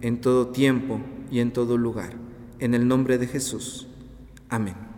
en 0.00 0.20
todo 0.20 0.48
tiempo 0.48 1.00
y 1.30 1.38
en 1.38 1.52
todo 1.52 1.78
lugar. 1.78 2.14
En 2.58 2.74
el 2.74 2.88
nombre 2.88 3.16
de 3.16 3.28
Jesús. 3.28 3.86
Amén. 4.48 4.91